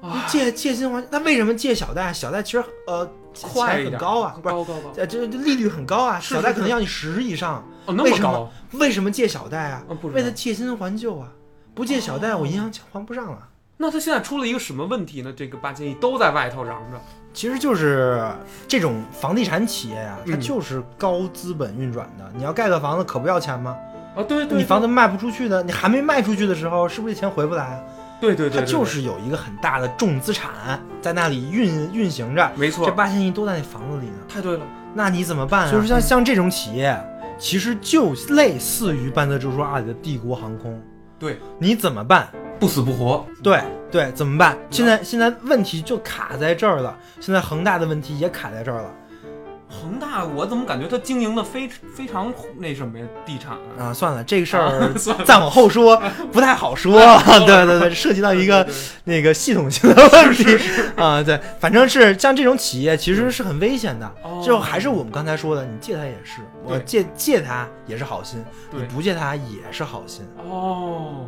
[0.00, 2.12] 啊借借新还，那为什么借小贷？
[2.12, 7.64] 小贷其实呃钱快很高啊，不是高高高，呃这这利率很高啊，是小贷可能要你十以上。
[7.86, 11.32] 哦那为什么为什么借小贷啊为了借新还旧啊！
[11.74, 13.48] 不借小贷，我银行还不上了。
[13.78, 15.32] 那他现在出了一个什么问题呢？
[15.34, 17.00] 这个八千亿都在外头嚷着，
[17.32, 18.30] 其实就是
[18.66, 22.30] 这种房地产企业呀、它嗯就是高资本运转的。
[22.36, 23.76] 你要盖个房子，可不要钱吗？
[24.18, 27.80] 啊对对，你房子卖不出去的，你还没卖出去的时候，是不是这钱回不来啊？
[28.20, 30.50] 对对对，对它就是有一个很大的重资产
[31.00, 34.16] 在那里运运行着，没错这，八千亿都在那房子里呢。
[34.28, 35.70] 太对了，那你怎么办啊？
[35.70, 37.00] 就是像像这种企业，
[37.38, 40.82] 其实就类似于半泽直树二里的帝国航空。
[41.16, 42.28] 对，你怎么办？
[42.58, 44.58] 不死不活，对对，怎么办？
[44.68, 48.92] 现在现在问题就卡在这儿了，现在恒大的问题也卡在这儿了
[49.68, 53.04] 恒大，我怎么感觉他经营的非非常那什么呀？
[53.26, 53.92] 地产啊，啊！
[53.92, 54.92] 算了，这个事儿
[55.24, 56.00] 再往后说
[56.32, 56.98] 不太好说。
[57.46, 58.66] 对对对，涉及到一个
[59.04, 60.58] 那个系统性的问题
[60.96, 61.22] 啊。
[61.22, 64.06] 对，反正是像这种企业其实是很危险的。
[64.22, 68.42] 哦就还是我们刚才说的，你借他也是，我借借他也是好心，
[68.72, 70.24] 你不借他也是好心。
[70.48, 71.26] 哦，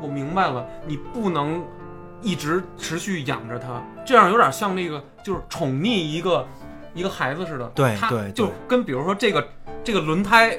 [0.00, 1.64] 我明白了，你不能
[2.22, 6.46] 一直持续养着他，这样有点像那个就是宠溺一个
[6.96, 7.68] 一个孩子似的。
[7.68, 9.46] 对对就跟比如说这个
[9.84, 10.58] 这个轮胎。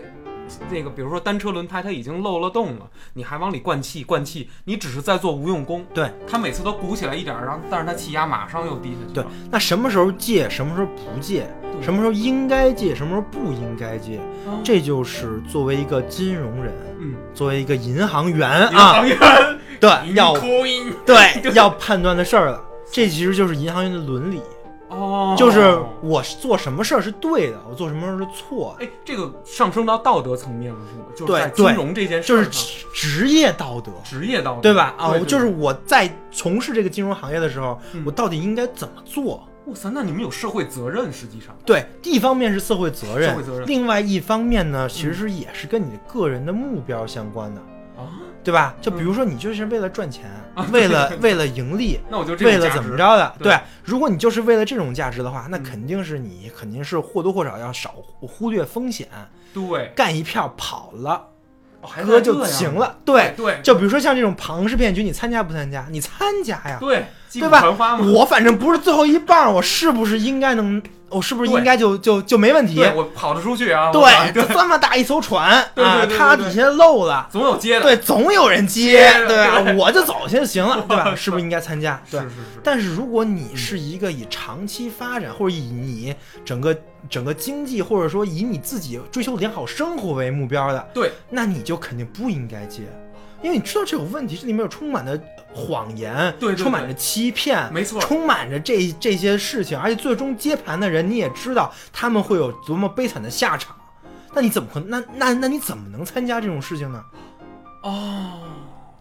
[0.72, 5.86] 那个，比如说单车轮胎，它已经漏了洞了，你还往里灌气灌气，你只是在做无用功。
[5.94, 19.18] 对，它每次都鼓起来一点儿，然后但是它气压马上又低下去对。，那什么时候借，什么时候不借，对什么时候应该借，什么时候不应该借，哦这就是作为一个金融人，嗯，作为一个银行员银啊，行员
[19.82, 20.34] 对，要
[21.06, 22.64] 对要判断的事儿了。
[22.90, 24.42] 这其实就是银行员的伦理，
[24.90, 31.06] 哦，就是我做什么事儿是对的，我做什么事儿是错的，哎，这个上升到道德层面了，是吗？
[31.16, 34.96] 就是对在金融这件事就是职职业道德，职业道德，对吧？
[34.98, 38.04] 啊，就是我在从事这个金融行业的时候，嗯。
[38.06, 39.46] 我到底应该怎么做？
[39.66, 41.54] 哇塞，那你们有社会责任，实际上。
[41.66, 43.68] 对，一方面是社会责任，社会责任。
[43.68, 47.60] 另外一方面呢，其实也是跟你个人的目标相关的，
[47.98, 48.08] 啊，
[48.48, 48.74] 对吧？
[48.82, 50.24] 就比如说你就是为了赚钱，
[50.72, 53.34] 为了为了盈利，那我就为了怎么着的？
[53.38, 59.10] 对对，如果你就是为了这种价值的话，那嗯肯定是你肯定是或多或少要少忽略风险，
[59.54, 61.28] 对，干一票跑了，
[62.06, 62.98] 哥就行了。
[63.04, 65.86] 对，对，就比如说像这种庞氏骗局，你参加不参加？
[65.91, 67.62] 你参加呀，对，对吧。
[68.14, 70.82] 我反正不是最后一棒，我是不是应该能？
[71.10, 72.82] 我是不是应该就就就没问题？
[72.95, 73.91] 我跑得出去啊！
[73.91, 77.28] 对，对，这么大一艘船 啊，它底下漏了。
[77.32, 81.16] 总有接的，对，总有人接，对我就走就行了， 对吧？
[81.16, 82.01] 是不是应该参加？
[82.12, 82.30] 对是。
[82.30, 86.78] 是是，但是如果你是一个以长期发展，或者以你整个
[87.10, 92.82] 整个经济，或者说以你自己追求良好生活为目标的，对，那你就肯定不应该接，
[93.41, 95.18] 因为你知道这有问题，这里面有充满了
[95.58, 103.76] 谎言，对对对充满着欺骗，没错充满着这这些事情，而且最终接盘的人你也知道他们会有多么悲惨的下场，
[104.36, 104.89] 那你怎么可能？
[104.89, 107.03] 那那那你怎么能参加这种事情呢？
[107.82, 108.43] 哦，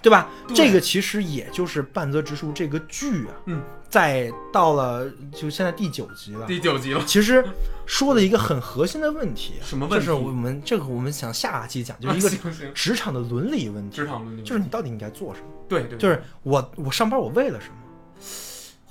[0.00, 0.28] 对吧？
[0.48, 6.47] 对这个其实也就是半泽直树这个剧啊，嗯，在到了就现在第九集了。
[6.47, 7.45] 第九集了，其实
[7.87, 10.07] 说了一个很核心的问题，什么问题？
[10.07, 15.47] 就是我们这个我们想下期讲，就是一个职场的伦理问题，职场伦理，就是你到底应该做什么？
[15.68, 17.74] 对对，就是我我上班我为了什么？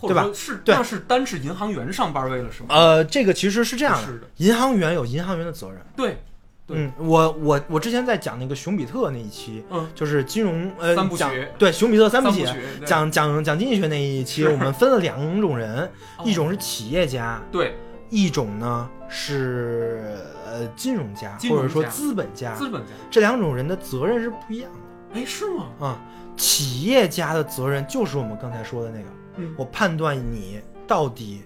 [0.02, 0.24] 对吧？
[0.24, 0.76] 说是对。
[0.76, 2.74] 那是单是银行员上班为了什么？
[2.74, 4.30] 呃，这个其实是这样是的。
[4.38, 6.22] 银行员有银行员的责任，对，
[6.68, 12.45] 对嗯，我我我之前在讲那个熊彼特那一期，嗯，就是金融呃三部曲讲对熊彼特三部曲，
[12.86, 16.24] 讲讲讲经济学那一期，我们分了两种人，哦。
[16.26, 17.76] 一种是企业家，对。
[18.09, 25.66] 一种呢是呃金融家或者说资本家，资本家，这两种人的责任是不一样的哎，是吗？
[25.80, 26.01] 啊。
[26.38, 29.05] 企业家的责任就是我们刚才说的那个，
[29.38, 29.55] 嗯。
[29.57, 31.41] 我判断你到底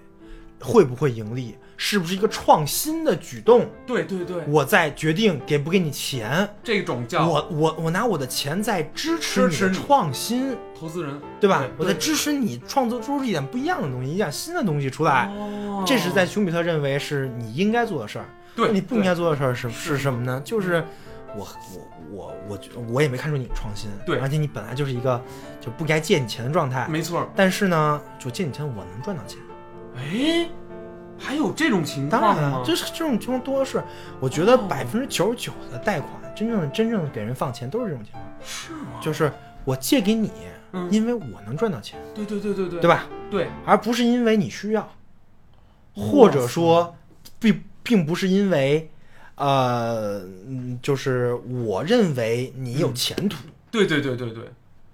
[0.60, 6.48] 会不会盈利，是不是一个创新的举动，对对对，我再决定给不给你钱。
[6.62, 11.60] 这种叫我我我拿我的钱在支持你创新，投资人，对吧？
[11.60, 15.28] 对我在支持你创作出一点不一样的东西，一点新的东西出来。
[15.28, 18.26] 哦这是在熊彼特认为是你应该做的事儿。
[18.54, 20.42] 对你不应该做的事儿是是什么呢？
[20.44, 20.84] 就是
[21.34, 25.24] 我我我我觉我也没看出你创新，对而且你本来就是一个
[25.62, 26.86] 就不该借你钱的状态。
[26.90, 27.26] 没错。
[27.38, 29.40] 但是呢，就借你钱我能赚到钱。
[29.96, 30.50] 哎，
[31.20, 32.64] 还有这种情当然了况吗，？
[32.66, 33.84] 这是这种情况多的是。
[34.20, 39.00] 我觉得哦百分之九十九的贷款，真正的真正给人放钱都是这种情况，是吗？
[39.02, 39.32] 就是
[39.66, 40.32] 我借给你，
[40.72, 43.06] 嗯因为我能赚到钱，对对对对对对吧？
[43.30, 44.92] 对，而不是因为你需要，
[45.94, 46.96] 或者说，
[47.40, 48.90] 并并不是因为，
[49.36, 51.34] 呃，嗯就是
[51.66, 53.38] 我认为你有前途，
[53.72, 54.52] 对对对对对，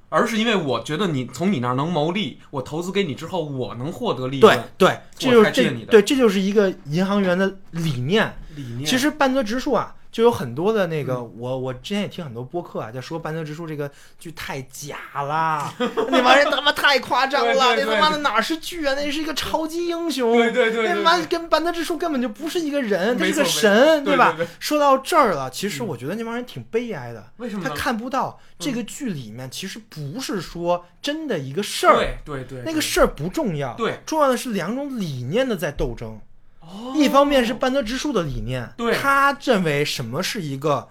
[0.09, 4.63] 而是因为我觉得你从你那儿能谋利，我投资给你之后，我能获得利对润。
[4.77, 8.35] 对，这就是这对，这就是一个银行员的理念。
[8.55, 11.31] 理念其实半泽直树啊，就有很多的那个，嗯。
[11.37, 15.69] 我我之前也听很多播客啊，在说半泽直树这个剧太假了，
[16.07, 24.47] 那帮人他妈太夸张了，那他妈的哪是剧啊，那是一个超级英雄，对对对对那妈跟半泽直树根本就不是一个人，他是个神，对对对？
[24.57, 27.75] 说到这儿了，其实我觉得那帮人挺悲哀的，他为什么他？
[27.75, 36.21] 看不到这个剧里面其实不是说真的一个事儿，对对对，那个事儿不重要，对，重要的是两种理念的在斗争。
[36.67, 38.95] 哦一方面是半泽直树的理念，对。
[38.95, 40.87] 他认为什么是一个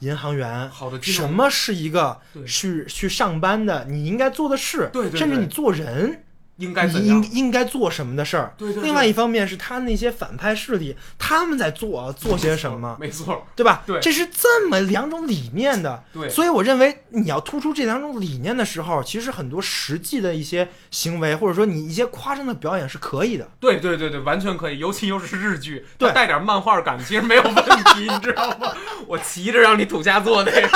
[0.00, 6.24] 银行员，好的什么是一个去去上班的你应该做的事，对对对甚至你做人，
[6.58, 7.32] 应该你怎样应？
[7.32, 8.54] 应该做什么的事儿。
[8.56, 13.82] 对对对另外一方面是他那些反派势力，他们在做做些什么，没错，对吧？
[13.86, 16.04] 对这是这么两种理念的。
[16.12, 23.48] 对所以我认为你要突出这两种理念的时候，其实很多实际的一些行为，或者说你一些夸张的表演是可以的。
[23.58, 28.72] 对对对对，完全可以，尤其又是日剧，对它带点漫画感，其实没有问题，你知道吗？
[29.06, 30.68] 我骑着让你土下座那个，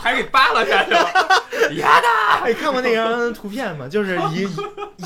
[0.00, 1.04] 还给扒拉下去了，
[1.76, 3.86] 呀的，你，看过那张图片吗？
[3.88, 4.48] 就是一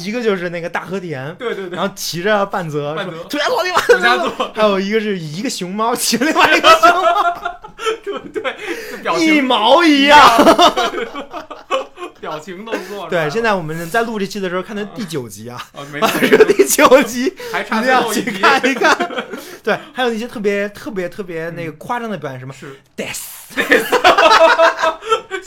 [0.05, 7.61] 一个就是那个大和田，对对对，然后骑着半泽，半泽说土家座，土家座，还有一个是一个熊猫骑着另外一个熊猫，
[8.05, 8.55] 对对，
[9.17, 10.19] 一情毛一样。
[12.19, 18.97] 表情都做出来对，现在我们在录这期的时候看的第九集啊，啊， 没啊，错，第九集还差最后一集，看一看。
[19.63, 23.19] 对，还有一些特别特别特别那个夸张的表演，什么是 death，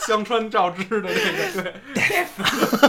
[0.06, 2.26] 香川照之的那个，对，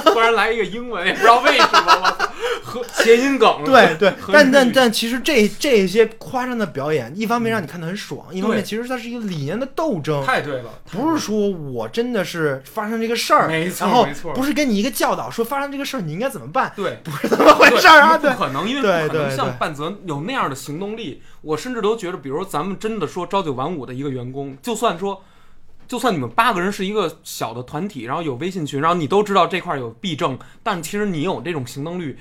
[0.14, 2.32] 突然来一个英文，也不知道为什么，我操，
[2.64, 10.26] 和谐音梗，对对， 但但但其实这这些夸张的表演，一方面让你看得很爽，一方面其实它是一个理念的斗争。
[10.26, 14.34] 太对了，不是说我真的是发生这个事儿，没错没错。
[14.34, 17.00] 不是给你一个教导，说发生这个事儿你应该怎么办，对。
[17.04, 21.22] 不是这么回事儿啊，不可能，因为对不可能像半泽有那样的行动力。
[21.42, 25.24] 我甚至都觉得，比如咱们真的说朝九晚五的一个员工，就算说，
[25.92, 32.18] 就算你们八个人是一个小的团体，然后有微信群，然后你都知道这块儿有弊症，但其实你有这种行动率，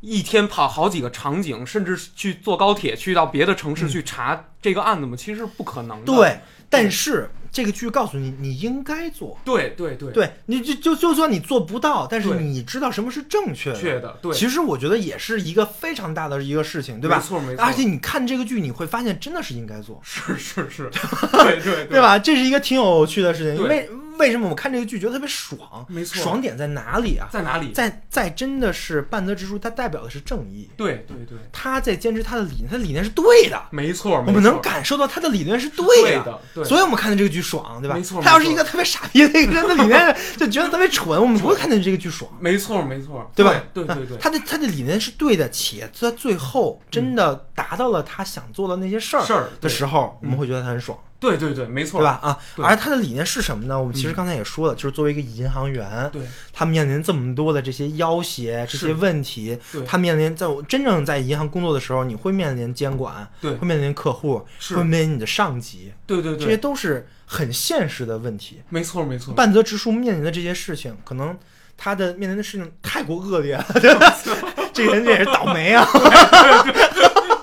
[0.00, 6.06] 一天跑好几个场景，甚至去坐高铁去到别的城市去查这个案子嘛，其实是不可能的。
[6.06, 9.38] 对，但是这个剧告诉你，你应该做。
[9.44, 13.80] 对对对，对，你就就就算你做不到，但是你知道什么是正确的。
[13.80, 17.18] 确的，对，其实我觉得也是一个非常大的一个事情，对吧？
[17.18, 20.90] 没错没错而且你看这个剧，你会发现真的是应该做，是是是，
[21.30, 22.00] 对对 对？
[22.00, 22.18] 吧？
[22.18, 23.62] 这是一个挺有趣的事情。
[23.62, 23.88] 因为
[24.18, 25.84] 为什么我看这个剧觉得特别爽？
[25.88, 27.28] 没错爽点在哪里啊？
[27.32, 27.72] 在哪里？
[27.72, 33.60] 在在真的是半泽直树，他代表的是正义，对对对，他在坚持他的理念，他的理念是对的。
[33.70, 37.96] 没错，我们能感受到他的理念是对对的对所以我们看的这个剧爽，对吧？
[37.96, 42.30] 没错他要是一个特别傻逼的一个人的理念， 就觉得特别蠢，我们不会看见这个剧爽。
[42.40, 43.52] 没错，没错，对吧？
[43.72, 52.18] 对对对，他的他的理念是对的，且在最后真的达到了他想做的那些事儿事儿的时候，我们会觉得他很爽，对对对，没错，对吧？？
[52.22, 53.78] 啊，而他的理念是什么呢？
[53.80, 56.22] 我们其实嗯刚才也说了，就是作为一个银行员，对
[56.52, 68.60] 他面临这么多的这些要挟、这些问题对，他面临在真正在银行工作的时候，你会面临监管，对会面临客户，是会面临你的上级，对对对这些，都是很现实的问题。
[68.68, 71.36] 没错没错，半泽直树面临的这些事情，可能
[71.76, 74.14] 他的面临的事情太过恶劣了， 对吧？
[74.74, 75.86] 这人这也是倒霉啊！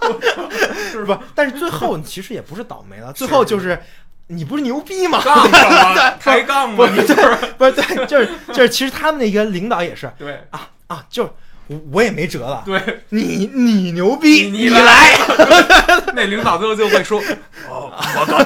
[0.92, 1.20] 是吧？
[1.36, 3.80] 但是最后其实也不是倒霉了，最后就是
[4.28, 5.22] 你不是牛逼吗？
[6.20, 7.38] 抬杠吗，你就是。
[7.58, 10.42] 不是对，就是就是，其实他们那个领导也是对。
[10.52, 11.30] 啊啊，就是
[11.68, 15.18] 我我也没辙了，对，你你牛逼，你来，
[16.14, 17.22] 那领导最后就会说，
[17.70, 18.46] 哦，我刚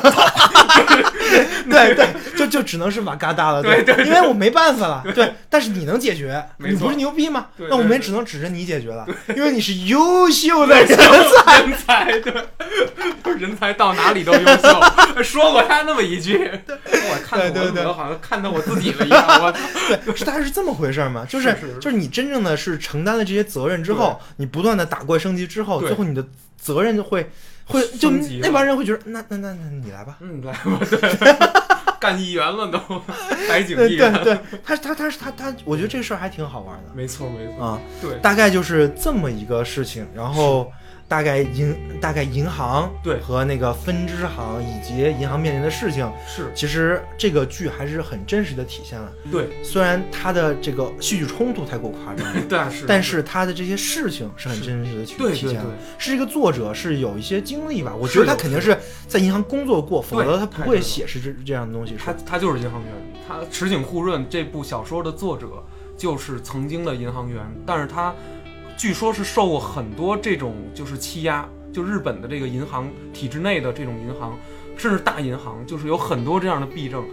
[1.69, 2.07] 对对，
[2.45, 7.47] 就就只能是瓦嘎达了，对对对因为我没办法了，对， 但是你能解决，你不是牛逼吗？
[7.57, 11.61] 那我们也只能指着你解决了，因为你是优秀的 人才。
[11.65, 12.33] 人才，对，
[13.37, 19.51] 人才到哪里都优秀，说过他那么一句，我看对对对我好像看到我自己了一 样，我，
[19.87, 21.25] 对，是它是这么回事儿吗？
[21.27, 26.25] 就是就是你真正的是承担了这些责任之后，你不断的打怪升级之后，最后你的
[26.57, 27.29] 责任就会
[27.65, 28.09] 会就
[28.41, 30.17] 那帮人会觉得，那那那那你来吧。
[30.21, 31.35] 嗯，来吧，对，
[31.99, 32.79] 干议员了都，
[33.49, 37.81] 白 景对议员，对对，他他他是他他，我觉得这事儿还挺好玩的没错没错，啊。
[38.01, 40.71] 对大概就是这么一个事情，然后
[41.07, 43.19] 大概银大概银行对。
[43.19, 49.11] 和那个分支行以及银行面临的事情，是，其实这个剧还是很真实的体现了。
[49.31, 55.95] 对，虽然它的这个戏剧冲突太过夸张， 对啊是，但是它的这些事情是很真实的体对对体现了对。
[55.97, 58.77] 是这个作者是有一些经历吧，我觉得他肯定是
[59.07, 61.95] 在银行工作过，否则他不会写是这这样的东西。
[61.97, 62.91] 他他就是银行员，
[63.27, 65.47] 他池井户润这部小说的作者
[65.97, 68.13] 就是曾经的银行员，但是他
[68.77, 74.37] 据说是受过很多这种就是欺压，就日本的这个银行体制内的这种银行，
[74.77, 77.03] 甚至大银行，就是有很多这样的弊政。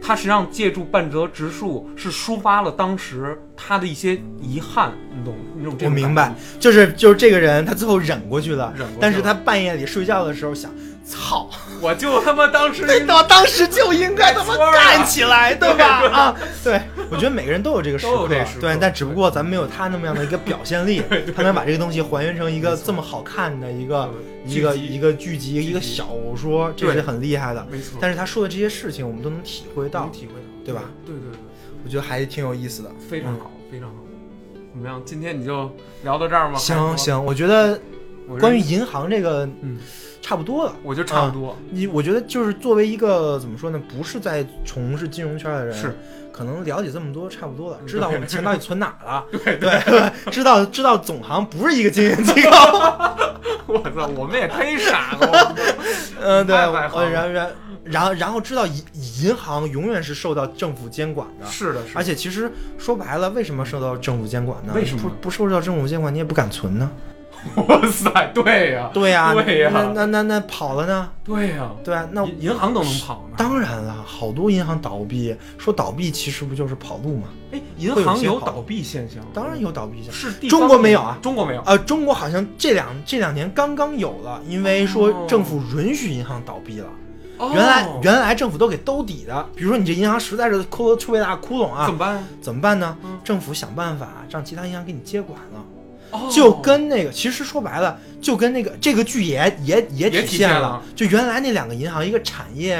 [0.00, 10.70] 他实际上借助半泽直树是抒发了当时他的一些遗憾，你懂你懂这种我明白，就是就是这个人，他最后忍过去了，忍过去了但是他半夜里睡觉的时候想，
[11.06, 11.48] 操，
[11.80, 15.84] 我就他妈当时 对到，当时就应该他妈干起来，对吧？
[16.10, 16.80] 啊，对，
[17.10, 18.28] 我觉得每个人都有这个时刻
[18.60, 21.02] 对，但只不过咱没有他那么样的一个表现力，
[21.34, 24.10] 他能把这个东西还原成一个这么好看的一个
[24.44, 27.64] 一个一个剧集，一个小说，这是很厉害的。
[27.70, 30.82] 没错，但是他说的这些事情，我们都能体会到能，体会到，对吧？
[31.06, 31.38] 对对对。
[31.84, 32.90] 我觉得还挺有意思的。
[33.08, 33.94] 非常好，非常好。
[34.72, 35.00] 怎么样？
[35.04, 35.70] 今天你就
[36.02, 36.58] 聊到这儿吗？
[36.58, 37.80] 行行，我觉得
[38.40, 39.78] 关于银行这个，嗯，
[40.26, 40.74] 差不多了。
[40.82, 41.56] 我觉得差不多。
[41.70, 45.96] 你我觉得就是作为一个怎么说呢，不是在从事金融圈的人，是
[46.32, 49.80] 可能了解这么多差不多了，嗯知道我们钱到底存哪了，对 对，
[50.32, 52.50] 知道知道总行不是一个金融机构，
[53.68, 55.54] 我操，我们也忒傻了。
[56.20, 57.52] 嗯，对，然然
[57.84, 58.84] 然后然后知道银
[59.22, 61.46] 银行永远是受到政府监管的。
[61.46, 62.00] 是的，是的。
[62.00, 64.72] 而且其实说白了，为什么受到政府监管呢？
[64.74, 66.90] 为什么不不受到政府监管，你也不敢存呢？
[67.68, 71.08] 哇塞，对呀，对呀、对呀那那那那跑了呢？
[71.24, 73.34] 对呀，对啊，那银银行都能跑呢。
[73.36, 77.28] 当然了，好多银行倒闭，说倒闭其实不就是跑路吗？
[77.52, 80.14] 哎，银行有倒闭现象，当然有倒闭现象。
[80.14, 81.62] 是中国没有啊中国没有。
[81.66, 86.86] 呃，中国好像这两这两年刚刚有了，因为说哦政府允许银行倒闭了。
[87.38, 92.24] 哦原来原来政府都给兜底的，比如说你这银行实在是抠了特别大窟窿啊怎，么办？
[92.40, 93.18] 怎么办呢嗯？
[93.22, 95.75] 政府想办法让其他银行给你接管了，哦
[96.30, 100.82] 就跟那个其实说白了，就跟那个这个剧也也也也体现了。
[100.94, 102.78] 就原来那两个银行，一个产业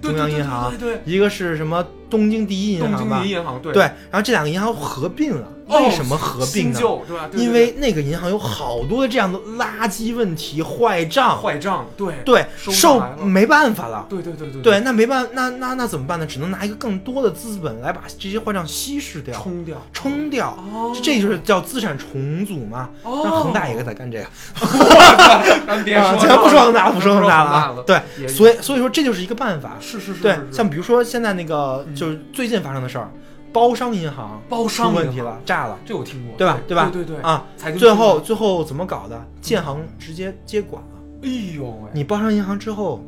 [0.00, 0.72] 中央银行，
[1.04, 3.32] 一个是什么东京第一，银行吧东京第一？
[3.32, 6.78] 银行对对，然后这两个银行合并了，哦为什么合并呢？
[6.78, 7.28] 旧对吧？
[7.30, 11.86] 对对因为那个银行有好多的这样的垃圾问题、坏账，坏账，
[12.24, 14.06] 对受没办法了。
[14.08, 16.26] 对对对对对，那没办那那那怎么办呢？
[16.26, 20.56] 只能拿一个更多的资本来把这些坏账稀释掉、冲掉冲掉。
[20.72, 22.90] 哦这就是叫资产重组嘛。
[23.02, 24.26] 哦那恒大也在干这个。
[25.66, 27.74] 咱别啊，说 咱不说恒大，不说恒大了啊。。
[27.86, 29.76] 对，所以所以说这就是一个办法。
[29.80, 33.10] 是是是，对像比如说现在那个嗯就是最近发生的事儿，
[33.52, 36.60] 包商银行包商出问题了，炸了，这我听过，对吧？
[36.68, 36.90] 对吧？
[36.92, 37.44] 对对对，啊，
[37.78, 39.24] 最后最后怎么搞的？
[39.40, 40.88] 建行直接接管了。
[41.22, 43.02] 哎呦喂，你包商银行之后，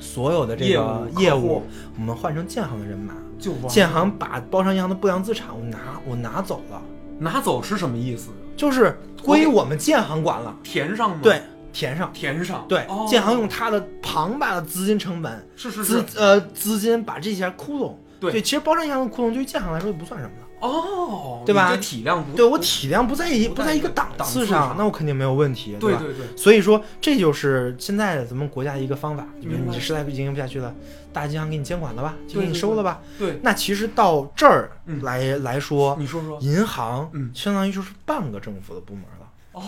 [0.00, 1.62] 所有的这个业务，
[1.96, 3.14] 我们换成建行的人马。
[3.38, 6.80] 就建行把包商银行的不良资产我拿我拿走了，
[7.18, 8.30] 拿走是什么意思？
[8.56, 10.56] 就是归我们建行管了。
[10.64, 12.10] 填上吗？，对，填上。
[12.14, 12.64] 填上。
[12.66, 18.42] 对，哦建行用它的庞大的资金成本、是是资，呃资金把这些窟窿，对。
[18.42, 20.46] 其实包装银行的窟窿对于建行来说就不算什么了。
[20.58, 21.76] 哦，对吧？
[21.76, 25.78] 体量不，对我体量不在一不不在一个档档次上那我肯定没有问题，吧？
[25.80, 30.74] 对对对，所以说，这就是现在咱们国家一个方法，就是你实在经营不下去了，
[31.12, 33.02] 大银行给你监管了吧，就给你收了吧。
[33.18, 35.02] 对，那其实到这儿嗯。
[35.02, 37.30] 来、来说，你说说，银行嗯。
[37.34, 39.62] 相当于就是半个政府的部门了，哦，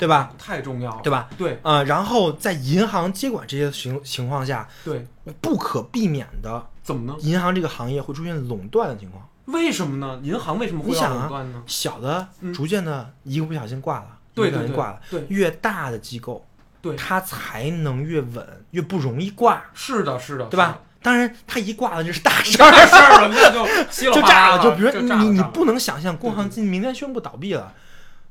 [0.00, 0.32] 对吧？
[0.36, 1.28] 太重要了，对吧？
[1.38, 1.60] 对。
[1.62, 5.06] 啊、然后在银行接管这些情情况下，对，
[5.40, 7.16] 不可避免的，怎么呢？
[7.22, 9.26] 银行这个行业会出现垄断的情况。
[9.46, 10.20] 为什么呢？
[10.22, 11.62] 银行为什么会垄断呢？
[11.66, 16.46] 小的嗯逐渐的一个不小心挂了，对对对挂了，对，越大的机构
[16.80, 20.78] 对它才能越稳，越不容易挂，是的，是的，对吧？
[21.02, 22.62] 当然，它一挂了就是大事？
[22.62, 23.66] 儿，大事儿了，那就
[24.14, 24.62] 就炸了。
[24.62, 27.74] 就比如你你不能想象工行今明天宣布倒闭了，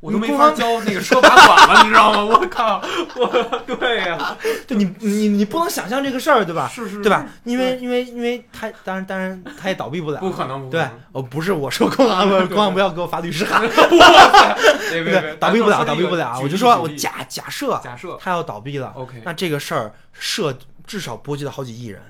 [0.04, 2.26] 我都没法交那个车罚款了，你知道吗？
[2.26, 2.84] 我靠，
[3.16, 4.38] 我对呀，
[4.68, 6.68] 就你你你不能想象这个事儿，对吧？
[6.68, 7.26] 是是，对吧？
[7.45, 13.62] 因为因为因为他当然当然他也倒闭不了，不可能，对能，哦，不是我说工行不，对工行不要给我发律师函，
[14.91, 16.38] 别别别对，，倒闭不了，倒闭不了。
[16.43, 20.54] 我就说我假假假设假设它要倒闭了，OK，那这个事儿涉
[20.86, 22.01] 至少波及了好几亿人。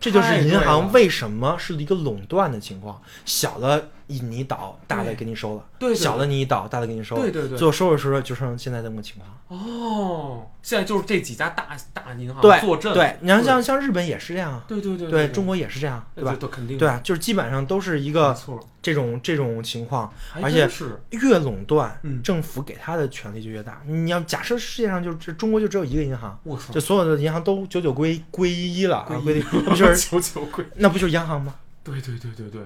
[0.00, 7.22] 这就是银行为什么是一个垄断的情况，小的你倒，大的给你收了；对对小的你一倒，大的给你收了。
[7.22, 7.56] 对对对。
[7.56, 9.30] 最后收拾收拾就剩现在这么个情况。
[9.48, 16.36] 哦，现在就是这几家大大银行对坐镇，对，你像像像日本也是这样啊，对对对对中国也是这样，对吧？
[16.38, 16.78] 对肯定。
[16.78, 18.36] 对啊，就是基本上都是一个，
[18.80, 21.00] 这种这种情况，而且是。
[21.10, 22.22] 越垄断，嗯。
[22.22, 23.82] 政府给他的权力就越大。
[23.86, 26.38] 你要假设世界上就这中国就只有一个银行，
[26.72, 31.54] 就，所有的银行都九九归归一了啊，那不就是 九九归，那不就是央行吗？
[31.82, 32.60] 对对对对对，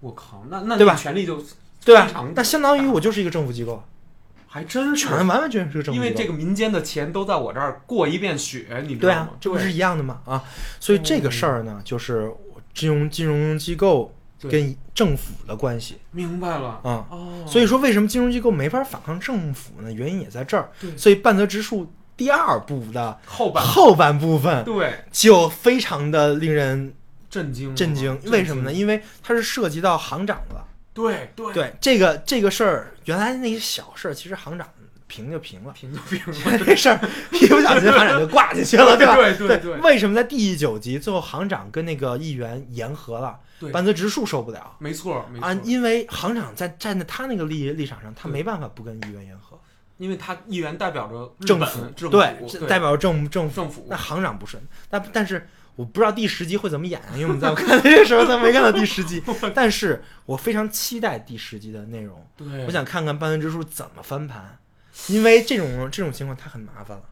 [0.00, 1.42] 我靠，那那对吧你权力就
[1.84, 2.10] 对吧？
[2.34, 3.82] 那相当于我就是一个政府机构，
[4.46, 6.04] 还真是全完完全全是个政府机构。
[6.04, 10.20] 因为这个民间的钱都在我这儿过一遍血，你知道吗对啊？，这不是一样的吗？
[10.24, 10.42] 啊，
[10.78, 12.32] 所以这个事儿呢，就是
[12.74, 17.06] 金融金融机构跟政府的关系明白了啊。
[17.10, 19.92] 哦，所以说，为什么金融机构没法反抗政府呢？
[19.92, 20.70] 原因也在这儿。
[20.80, 26.92] 对所以半泽直树第二部的后半后半部分对就非常的令人
[27.30, 28.20] 震惊震惊。
[28.24, 28.72] 为什么呢？？
[28.72, 30.64] 因为它是涉及到行长的。
[30.92, 34.68] 对对，对这个这个事儿，原来那些小事儿，其实行长
[35.06, 35.72] 平就平了。
[35.72, 37.00] 平就平现在这事儿
[37.32, 39.14] 一不小心行长就挂进去了， 对吧？
[39.14, 49.58] 对对对为什么在第九集最后行长跟那个议员言和了，对半泽直树受不了没错没错啊？，因为行长在站在他那个立立场上，他没办法不跟议员言和。
[49.98, 52.34] 因为他议员代表着政府政对
[52.66, 54.58] 代表政政府，政府那行长不是，
[54.88, 55.46] 但但是
[55.76, 59.22] 我不知道第十集会怎么演，因为我们在我看的这个时候咱没看到第十集，
[59.54, 64.58] 但是我非常期待第十集的内容，对，我想看看半泽直树怎么翻盘，
[65.08, 67.04] 因为这种这种情况它很麻烦了，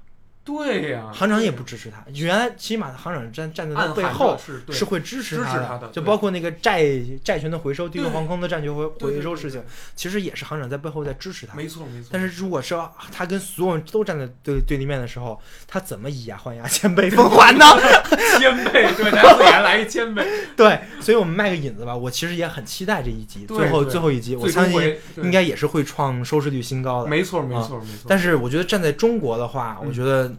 [0.49, 6.87] 对呀，行长也不支持他，原来起码行长站站在他背后是是会支持他他的就包括那个债
[7.23, 9.63] 债权的回收、帝国对航空的债权回回收事情，
[9.95, 11.55] 其实也是行长在背后在支持他。
[11.55, 17.67] 没错没错，但是如果说他跟所有人都站在对对立面的时候，他怎么以牙还牙、千倍奉还呢？
[18.39, 20.27] 千倍，对，咱自己还来一千倍，
[20.57, 21.95] 对，所以我们卖个引子吧。
[21.95, 27.09] 我其实也很期待这一集，最后最后一集，我相信应该也是会创收视率新高的。
[27.11, 30.33] 没错没啊错没错，但是我觉得站在中国的话，嗯我觉得。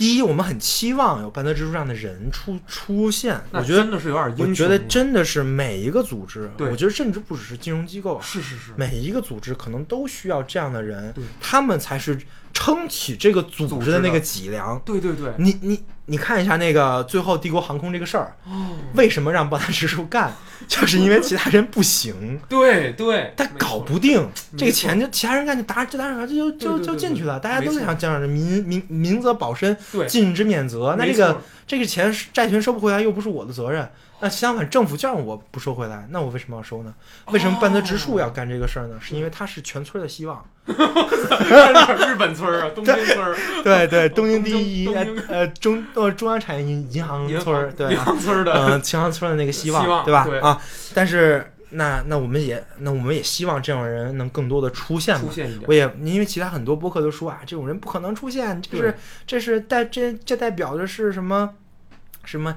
[0.00, 3.38] 第一，我们很期望有半泽直树这样的人出出现。
[3.52, 12.18] 我觉得，真的是有点英雄，我觉得真的是每一个组织，我觉得甚至不只是金融机构，是是是，每一个组织可能都需要这样的人，他们才是
[12.54, 14.80] 撑起这个组织的那个脊梁。
[14.86, 20.32] 对对对，你你你看一下那个最后帝国航空这个事儿，哦，为什么让半泽直树干？
[20.68, 24.28] 就是因为其他人不行，对对，他搞不定
[24.58, 30.94] 这个钱，就其他人干就打就打手就就就就进去了，大家都想这样的民民民则保身，对，禁之免责。
[30.98, 33.88] 那这个这个钱债权收不回来，又不是我的责任。
[34.22, 36.92] 那相反，政府就让我不收回来，那我为什么要收呢？
[37.28, 38.96] 为什么半泽直树要干这个事儿呢？
[39.00, 40.44] 是因为他是全村的希望。
[40.70, 44.94] 日本村啊，东京村， 对对，东京第一
[45.28, 50.24] 呃东京呃中央产业银银行村儿，对银，行村儿的，嗯，秦行村的那个希希望对吧？
[50.24, 50.60] 对啊，
[50.94, 55.32] 但是那那我们也那我们也希望这样的人能更多的出现嘛出。
[55.32, 58.94] 现一点我，也因为其他很多播客都说啊，这种人不可能出现，这是
[59.26, 61.50] 这是代这这代表的是什么
[62.24, 62.54] 什么？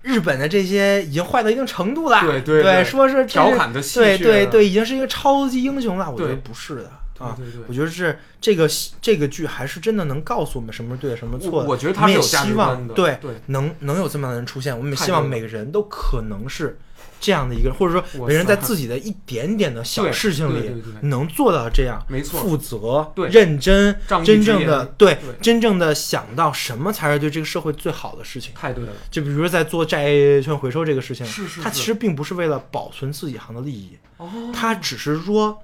[0.00, 6.08] 日本的这些已经坏到一定程度了，对对对对说是调侃的戏对对对，已经是一个超级英雄了。
[6.08, 8.68] 我觉得不是的啊，对对对我觉得是这个
[9.00, 11.68] 这个剧还是真的能告诉我们什么是对的，什么是错的。
[11.68, 16.78] 我我觉得我们也他是有希望对对，能能有这么样的人出现，我们也希望每个人都可能是
[17.20, 20.70] 这样的一个人，或者说每个人在自己的一点点的小事情里
[21.02, 28.52] 能做到这样，没错负责、认真、真正的对对真正的想到什么才是对这个社会最好的事情。
[28.54, 30.06] 太对了，就比如说在做债
[30.40, 35.60] 券回收这个事情，是是是他其实并不是为了保存自己行的利益，哦，他只是说，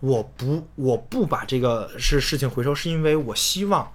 [0.00, 3.92] 我不我不把这个事事情回收，是因为我希望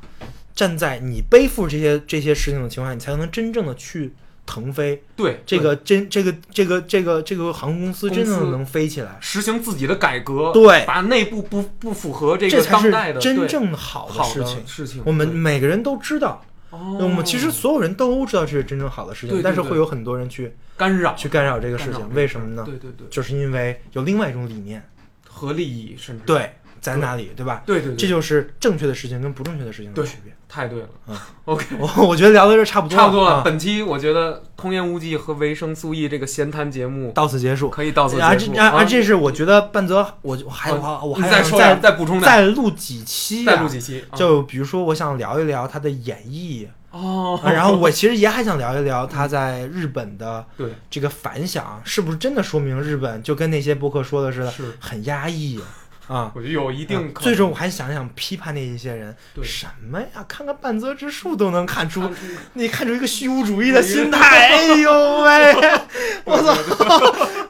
[0.53, 4.13] 站在你背负这些这些事情的情况下，你才能真正的去
[4.45, 5.03] 腾飞。
[5.15, 10.85] 对这个真这个这个这个这个航空公司真正的能飞起来，实行自己的改革，对。
[10.85, 14.67] 把内部不不符合这个这才是当代的真正好的好的事情。
[14.67, 16.99] 事情，我们每个人都知道，哦。
[17.01, 21.15] 我们其实所有人都知道这是真正好的事情，对对对但是会有很多人去干扰。
[21.15, 22.63] 去干扰这个事情，为什么呢？
[22.63, 24.87] 对对对，就是因为有另外一种理念，
[25.35, 27.61] 和利益甚至对，在哪里，对吧？
[27.65, 30.31] 对对对，这就是正确的事情跟不正确的事情的对区别。
[30.47, 30.87] 太对了。
[31.07, 33.37] 嗯 OK，我我觉得聊到这儿差不多差不多了。
[33.37, 37.69] 啊本期我觉得《空言无忌》和维生素 E 这个闲谈节目到此结束。
[37.69, 38.53] 可以到此啊，结束。
[38.57, 44.05] 啊这是我觉得半泽，我我还啊我我还再说，再再补充点，再录几期啊，再录几期。
[44.09, 55.59] 啊就比如说，我想聊一聊他的演绎，哦，啊然后我其实也还想聊一聊他在日本的对这个反响，是不是真的说明日本就跟那些博客说的似的，是，很压抑
[56.07, 56.31] 啊？
[56.33, 57.13] 我觉得有一定。
[57.15, 60.23] 最终我还想想批判那一些人，对什么呀？
[60.25, 62.17] 看看半泽直树都能看出看出
[62.53, 64.19] 你看出一个虚无主义的心态，
[64.55, 65.55] 哎呦喂！
[66.23, 66.55] 我操，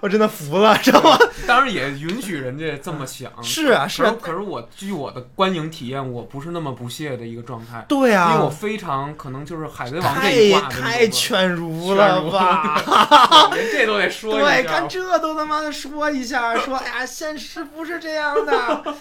[0.05, 1.17] 我真的服了，知道吗？
[1.47, 3.31] 当然也允许人家这么想。
[3.41, 13.49] 是啊，是啊，可是我据我的观影体验，我不是那么不屑的一个状态，对因为我啊，非常可能就是海贼王这太一挂的那太种犬儒犬了儒吧？
[13.55, 18.95] 连这都得说一对，下看这都他妈的说一下，说哎呀，现实不是这样的。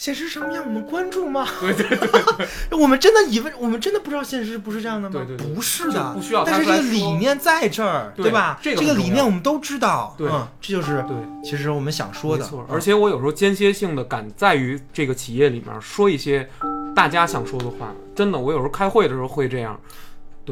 [0.00, 1.46] 现实什么样，我们关注吗？
[1.60, 2.48] 对对对，
[2.80, 5.14] 我们真的以为，我们真的不知道现实不是这样的吗？
[5.14, 8.58] 对对对不是的，不需要但是这个理念在这儿，对吧？
[8.62, 12.48] 这个理念我们都知道，对嗯，这就是对，其实我们想说的。
[12.66, 16.48] 而且我有时候间歇性的敢在于这个企业里面说一些
[16.96, 19.78] 大家想说的话，真的，我有时候开会的时候会这样，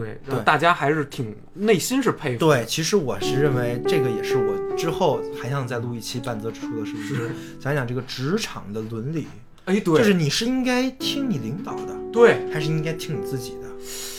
[0.01, 2.38] 对，大家还是挺内心是佩服。
[2.38, 7.30] 对，其实我是认为这个也是我之后还想再录一期半泽直树的，是不是？
[7.61, 9.26] 讲讲这个职场的伦理，
[9.64, 13.67] 哎，对，就是你是应该听你领导的，对还是应该听你自己的？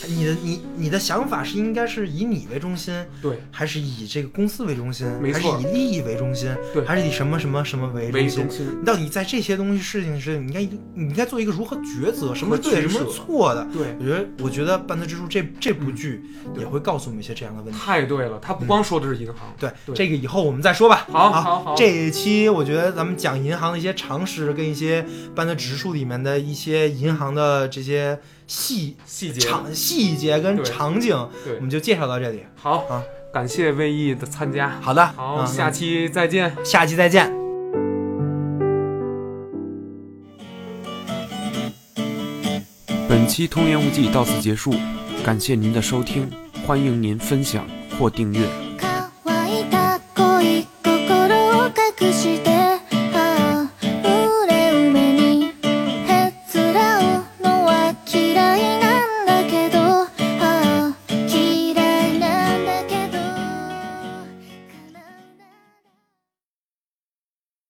[0.08, 3.38] 你的你你的想法是应该是以你为中心，对。
[3.50, 6.84] 还是以这个公司为中心，还是以利益为中心，对。
[6.84, 8.48] 还是以什么什么什么为为中心？
[8.48, 8.56] 中？
[8.56, 10.60] 心，你到底在这些东西事情是，你应该
[10.94, 13.66] 你应该做一个如何抉择，什么是对，什么是错的？
[13.72, 13.94] 对。
[13.98, 16.22] 我觉得，我觉得《半泽直树》这这部剧
[16.58, 17.78] 也会告诉我们一些这样的问题。
[17.78, 19.94] 太对了，他不光说的是银行，对，对。
[19.94, 21.06] 这个以后我们再说吧。
[21.10, 21.74] 好好好。
[21.76, 28.18] 这一期我觉得咱们讲银行的一些常识，跟一些半泽直树里面的一些银行的这些
[28.50, 32.42] 细细节场细节跟场景，对我们就介绍到这里。
[32.56, 33.00] 好啊，
[33.32, 36.52] 感谢魏毅的参加，好的，好，嗯下期再见。
[36.64, 37.32] 下期再见。
[43.08, 44.74] 本期《通言无忌》到此结束，
[45.24, 46.28] 感谢您的收听，
[46.66, 47.64] 欢迎您分享
[47.96, 48.69] 或订阅。